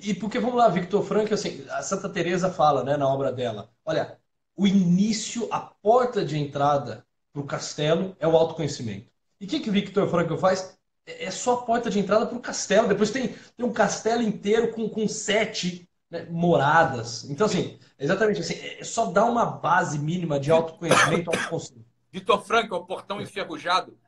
E 0.00 0.14
porque, 0.14 0.38
vamos 0.38 0.56
lá, 0.56 0.68
Victor 0.68 1.04
Frank, 1.04 1.32
assim, 1.32 1.64
a 1.70 1.82
Santa 1.82 2.08
Teresa 2.08 2.50
fala, 2.50 2.84
né, 2.84 2.96
na 2.96 3.08
obra 3.08 3.32
dela, 3.32 3.70
olha, 3.84 4.18
o 4.56 4.66
início, 4.66 5.48
a 5.50 5.60
porta 5.60 6.24
de 6.24 6.38
entrada 6.38 7.06
para 7.32 7.42
o 7.42 7.46
castelo 7.46 8.14
é 8.20 8.28
o 8.28 8.36
autoconhecimento. 8.36 9.10
E 9.40 9.46
o 9.46 9.48
que, 9.48 9.60
que 9.60 9.70
Victor 9.70 10.08
Frankl 10.08 10.36
faz? 10.36 10.78
É, 11.06 11.26
é 11.26 11.30
só 11.30 11.54
a 11.54 11.62
porta 11.62 11.90
de 11.90 11.98
entrada 11.98 12.26
para 12.26 12.36
o 12.36 12.40
castelo. 12.40 12.88
Depois 12.88 13.10
tem, 13.10 13.28
tem 13.28 13.66
um 13.66 13.72
castelo 13.72 14.22
inteiro 14.22 14.72
com, 14.72 14.88
com 14.88 15.06
sete 15.08 15.88
né, 16.10 16.26
moradas. 16.30 17.24
Então, 17.30 17.46
assim, 17.46 17.78
exatamente 17.98 18.40
assim, 18.40 18.54
é 18.54 18.84
só 18.84 19.06
dar 19.06 19.24
uma 19.24 19.46
base 19.46 19.98
mínima 19.98 20.38
de 20.38 20.50
autoconhecimento 20.50 21.30
ao 21.30 21.48
conceito. 21.48 21.84
Vitor 22.10 22.44
Franco 22.44 22.74
é 22.74 22.78
o 22.78 22.84
portão 22.84 23.20
enferrujado. 23.20 23.98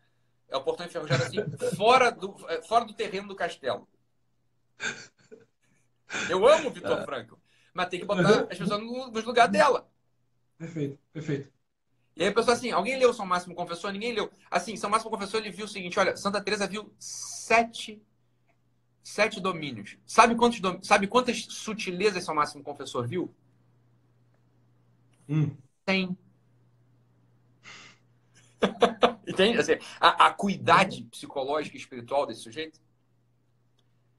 É 0.49 0.57
o 0.57 0.63
portão 0.63 0.85
enferrujado 0.85 1.23
assim, 1.23 1.39
fora 1.75 2.11
do, 2.11 2.37
é, 2.49 2.61
fora 2.63 2.85
do 2.85 2.93
terreno 2.93 3.29
do 3.29 3.35
castelo. 3.35 3.89
Eu 6.29 6.47
amo 6.47 6.69
o 6.69 6.71
Vitor 6.71 6.99
é. 6.99 7.05
Franco, 7.05 7.41
mas 7.73 7.89
tem 7.89 7.99
que 7.99 8.07
botar 8.07 8.43
as 8.51 8.59
pessoas 8.59 8.81
no, 8.81 9.11
no 9.11 9.21
lugar 9.21 9.49
dela. 9.49 9.89
Perfeito, 10.59 10.99
perfeito. 11.13 11.54
E 12.17 12.23
aí 12.23 12.29
a 12.29 12.33
pessoa 12.33 12.55
assim, 12.55 12.71
alguém 12.71 12.97
leu 12.97 13.13
São 13.13 13.27
Máximo 13.27 13.55
Confessor? 13.55 13.93
Ninguém 13.93 14.13
leu. 14.13 14.31
Assim, 14.51 14.77
São 14.77 14.89
Máximo 14.89 15.11
Confessor, 15.11 15.41
ele 15.41 15.51
viu 15.51 15.65
o 15.65 15.69
seguinte, 15.69 15.99
olha, 15.99 16.17
Santa 16.17 16.41
Teresa 16.41 16.67
viu 16.67 16.93
sete, 16.99 18.01
sete 19.03 19.41
domínios. 19.41 19.99
Sabe, 20.07 20.37
quantos, 20.37 20.61
sabe 20.87 21.09
quantas 21.09 21.45
sutilezas 21.51 22.25
São 22.25 22.35
Máximo 22.35 22.63
Confessor 22.63 23.07
viu? 23.09 23.35
Hum. 25.29 25.57
Tem. 25.85 26.17
Entende? 29.27 29.59
Assim, 29.59 29.73
a 30.01 30.27
acuidade 30.27 31.03
psicológica 31.05 31.77
e 31.77 31.81
espiritual 31.81 32.27
desse 32.27 32.43
sujeito. 32.43 32.81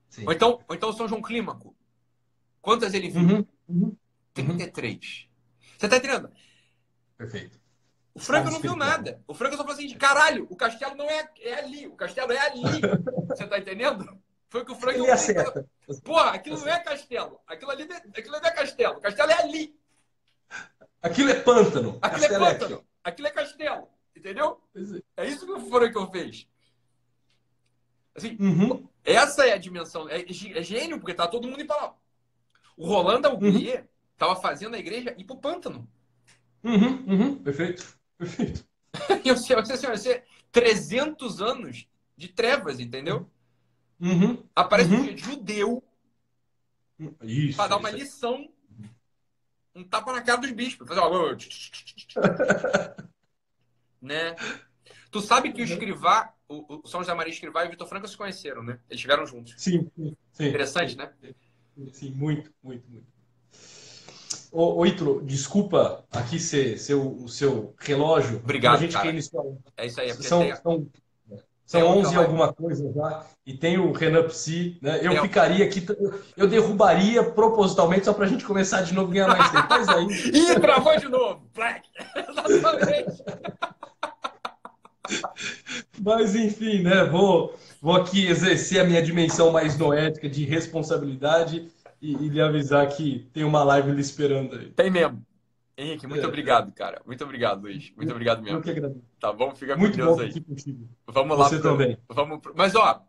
Sim. 0.09 0.25
Ou, 0.25 0.33
então, 0.33 0.59
ou 0.67 0.75
então 0.75 0.91
São 0.91 1.07
João 1.07 1.21
Clímaco. 1.21 1.75
Quantas 2.61 2.93
ele 2.93 3.09
viu? 3.09 3.21
Uhum. 3.21 3.45
Uhum. 3.69 3.97
33. 4.33 5.29
Você 5.77 5.87
tá 5.87 5.97
entendendo? 5.97 6.29
Perfeito. 7.17 7.64
O 8.15 8.19
Franco 8.19 8.49
não 8.49 8.61
viu 8.61 8.77
nada. 8.77 9.21
O 9.27 9.33
Franco 9.33 9.57
só 9.57 9.63
falou 9.63 9.73
assim: 9.73 9.93
caralho, 9.97 10.47
o 10.49 10.55
castelo 10.55 10.95
não 10.95 11.05
é, 11.09 11.29
é 11.41 11.55
ali. 11.55 11.85
O 11.85 11.95
castelo 11.97 12.31
é 12.31 12.39
ali. 12.39 12.81
Você 13.27 13.45
tá 13.45 13.59
entendendo? 13.59 14.17
Foi 14.49 14.63
que 14.63 14.71
o 14.71 14.75
Franco 14.75 14.99
Ele 14.99 15.11
acerta. 15.11 15.67
Porra, 16.01 16.31
aquilo 16.31 16.57
não 16.57 16.67
é 16.67 16.79
castelo. 16.79 17.41
Aquilo 17.45 17.71
ali 17.71 17.83
aquilo 17.83 18.39
não 18.39 18.47
é 18.47 18.51
castelo. 18.51 18.97
O 18.97 19.01
castelo 19.01 19.31
é 19.31 19.41
ali. 19.41 19.77
Aquilo 21.01 21.29
é 21.29 21.35
pântano. 21.35 21.99
Aquilo 22.01 22.23
é 22.23 22.29
castelo 22.29 22.45
é 22.45 22.53
pântano. 22.53 22.75
É 22.77 23.09
aquilo 23.09 23.27
é 23.27 23.31
castelo. 23.31 23.89
Entendeu? 24.15 24.61
É. 25.17 25.23
é 25.23 25.27
isso 25.27 25.45
que 25.45 25.51
o 25.51 25.59
Franco 25.59 26.09
fez. 26.09 26.47
Assim, 28.15 28.37
uhum. 28.39 28.87
essa 29.03 29.45
é 29.45 29.51
a 29.51 29.57
dimensão. 29.57 30.07
É, 30.07 30.21
é, 30.21 30.63
gênio, 30.63 30.99
porque 30.99 31.13
tá 31.13 31.27
todo 31.27 31.49
mundo 31.49 31.61
em 31.61 31.67
palavra. 31.67 31.97
O 32.77 32.87
Rolando 32.87 33.27
Auguier 33.27 33.81
uhum. 33.81 33.87
tava 34.17 34.37
fazendo 34.37 34.75
a 34.75 34.79
igreja 34.79 35.13
ir 35.17 35.25
pro 35.25 35.35
pântano. 35.35 35.85
Uhum, 36.63 37.03
uhum. 37.05 37.35
Perfeito. 37.43 38.04
Perfeito. 38.17 38.65
e 39.23 39.31
você, 39.31 39.55
você, 39.55 39.77
você, 39.77 39.87
você, 39.87 40.23
300 40.51 41.41
anos 41.41 41.87
de 42.15 42.27
trevas, 42.29 42.79
entendeu? 42.79 43.29
Uhum. 43.99 44.43
Aparece 44.55 44.89
uhum. 44.91 45.01
um 45.01 45.17
judeu 45.17 45.83
isso, 47.21 47.57
para 47.57 47.69
dar 47.69 47.77
uma 47.77 47.89
isso. 47.89 47.99
lição, 47.99 48.49
um 49.73 49.83
tapa 49.83 50.13
na 50.13 50.21
cara 50.21 50.39
dos 50.39 50.51
bispos. 50.51 50.87
Fazer 50.87 51.01
uma... 51.01 51.37
né? 54.01 54.35
Tu 55.11 55.21
sabe 55.21 55.51
que 55.51 55.61
o 55.61 55.65
escrivá, 55.65 56.33
o, 56.47 56.81
o 56.83 56.87
São 56.87 57.01
José 57.01 57.13
Maria 57.13 57.33
Escrivá 57.33 57.63
e 57.63 57.67
o 57.67 57.71
Vitor 57.71 57.87
Franco 57.87 58.07
se 58.07 58.17
conheceram, 58.17 58.63
né? 58.63 58.73
Eles 58.89 58.97
estiveram 58.97 59.25
juntos. 59.25 59.53
Sim, 59.57 59.89
sim. 60.33 60.47
Interessante, 60.47 60.91
sim, 60.91 60.97
né? 60.97 61.13
Sim, 61.91 62.11
muito, 62.11 62.53
muito, 62.63 62.89
muito. 62.89 63.07
Ô, 64.55 64.79
ô 64.79 64.85
Ítalo, 64.85 65.21
desculpa 65.21 66.05
aqui 66.09 66.39
ser, 66.39 66.79
ser 66.79 66.93
o, 66.93 67.25
o, 67.25 67.27
seu 67.27 67.75
relógio. 67.77 68.37
Obrigado, 68.41 68.75
a 68.75 68.77
gente 68.77 68.93
cara. 68.93 69.09
Iniciou... 69.09 69.59
É 69.75 69.85
isso 69.85 69.99
aí. 69.99 70.09
É 70.11 70.13
são, 70.13 70.39
tem... 70.39 70.55
são, 70.55 70.87
são 71.65 71.97
11 71.97 72.13
e 72.13 72.17
alguma 72.17 72.53
coisa 72.53 72.89
já. 72.93 73.25
E 73.45 73.53
tem 73.53 73.77
o 73.77 73.91
Renan 73.91 74.23
Psi. 74.29 74.77
Né? 74.81 74.99
Eu 75.03 75.11
tem 75.11 75.21
ficaria 75.23 75.65
aqui... 75.65 75.85
Eu 76.37 76.47
derrubaria 76.47 77.21
propositalmente 77.21 78.05
só 78.05 78.13
para 78.13 78.23
a 78.23 78.29
gente 78.29 78.45
começar 78.45 78.81
de 78.81 78.93
novo 78.93 79.11
e 79.11 79.15
ganhar 79.15 79.27
mais 79.27 79.51
tempo. 79.51 79.67
Mas 79.69 79.89
aí... 79.89 80.07
Ih, 80.33 80.57
travou 80.61 80.97
de 80.97 81.09
novo. 81.09 81.41
Black. 81.53 81.89
Mas 85.99 86.33
enfim, 86.33 86.81
né? 86.81 87.03
Vou, 87.03 87.53
vou 87.81 87.97
aqui 87.97 88.25
exercer 88.25 88.79
a 88.79 88.85
minha 88.85 89.01
dimensão 89.01 89.51
mais 89.51 89.77
noética 89.77 90.29
de 90.29 90.45
responsabilidade 90.45 91.69
e, 92.05 92.25
e 92.25 92.29
lhe 92.29 92.41
avisar 92.41 92.87
que 92.87 93.27
tem 93.33 93.43
uma 93.43 93.63
live 93.63 93.91
lhe 93.91 94.01
esperando 94.01 94.55
aí. 94.55 94.71
Tem 94.71 94.91
mesmo. 94.91 95.25
Henrique, 95.77 96.07
muito 96.07 96.23
é. 96.23 96.27
obrigado, 96.27 96.71
cara. 96.71 97.01
Muito 97.05 97.23
obrigado, 97.23 97.63
Luiz. 97.63 97.91
Muito 97.97 98.11
obrigado 98.11 98.41
mesmo. 98.41 98.59
Eu 98.59 98.61
que 98.61 98.69
agradeço. 98.69 99.03
Tá 99.19 99.33
bom? 99.33 99.53
Fica 99.55 99.75
muito 99.75 99.97
com 99.97 100.05
Deus 100.05 100.19
aí. 100.19 100.41
Contigo. 100.41 100.87
Vamos 101.07 101.37
lá. 101.37 101.49
Você 101.49 101.59
pro... 101.59 101.71
também. 101.71 101.97
Vamos 102.07 102.39
pro... 102.39 102.53
Mas, 102.55 102.75
ó, 102.75 103.05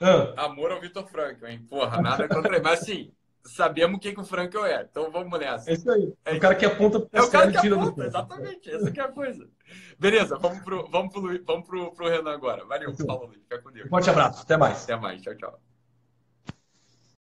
ah. 0.00 0.44
amor 0.44 0.72
ao 0.72 0.80
Vitor 0.80 1.06
Franco, 1.06 1.46
hein? 1.46 1.64
Porra, 1.68 2.02
nada 2.02 2.26
contra 2.26 2.56
ele. 2.56 2.64
Mas, 2.64 2.82
assim, 2.82 3.12
sabemos 3.44 4.00
quem 4.00 4.14
que 4.14 4.20
o 4.20 4.24
Frankel 4.24 4.64
é. 4.64 4.86
Então 4.90 5.10
vamos 5.10 5.38
nessa. 5.38 5.70
É 5.70 5.74
isso 5.74 5.90
aí. 5.90 6.12
É, 6.24 6.34
o 6.34 6.40
cara 6.40 6.54
que 6.54 6.64
aponta 6.64 6.98
pro 6.98 7.08
É 7.12 7.22
o 7.22 7.30
cara 7.30 7.50
que 7.52 7.68
aponta, 7.68 7.90
do 7.92 8.04
exatamente. 8.04 8.70
Essa 8.70 8.90
que 8.90 9.00
é 9.00 9.04
a 9.04 9.08
coisa. 9.08 9.48
Beleza, 9.98 10.36
vamos 10.38 10.60
pro, 10.64 10.88
vamos 10.90 11.12
pro, 11.12 11.44
vamos 11.44 11.66
pro, 11.66 11.92
pro 11.92 12.08
Renan 12.08 12.32
agora. 12.32 12.64
Valeu, 12.64 12.92
falou, 12.94 13.28
fica 13.28 13.60
com 13.62 13.70
Deus. 13.70 13.86
Um 13.86 13.90
forte 13.90 14.10
abraço, 14.10 14.42
até 14.42 14.56
mais. 14.56 14.82
Até 14.82 14.96
mais, 14.96 15.20
tchau, 15.20 15.34
tchau. 15.36 15.60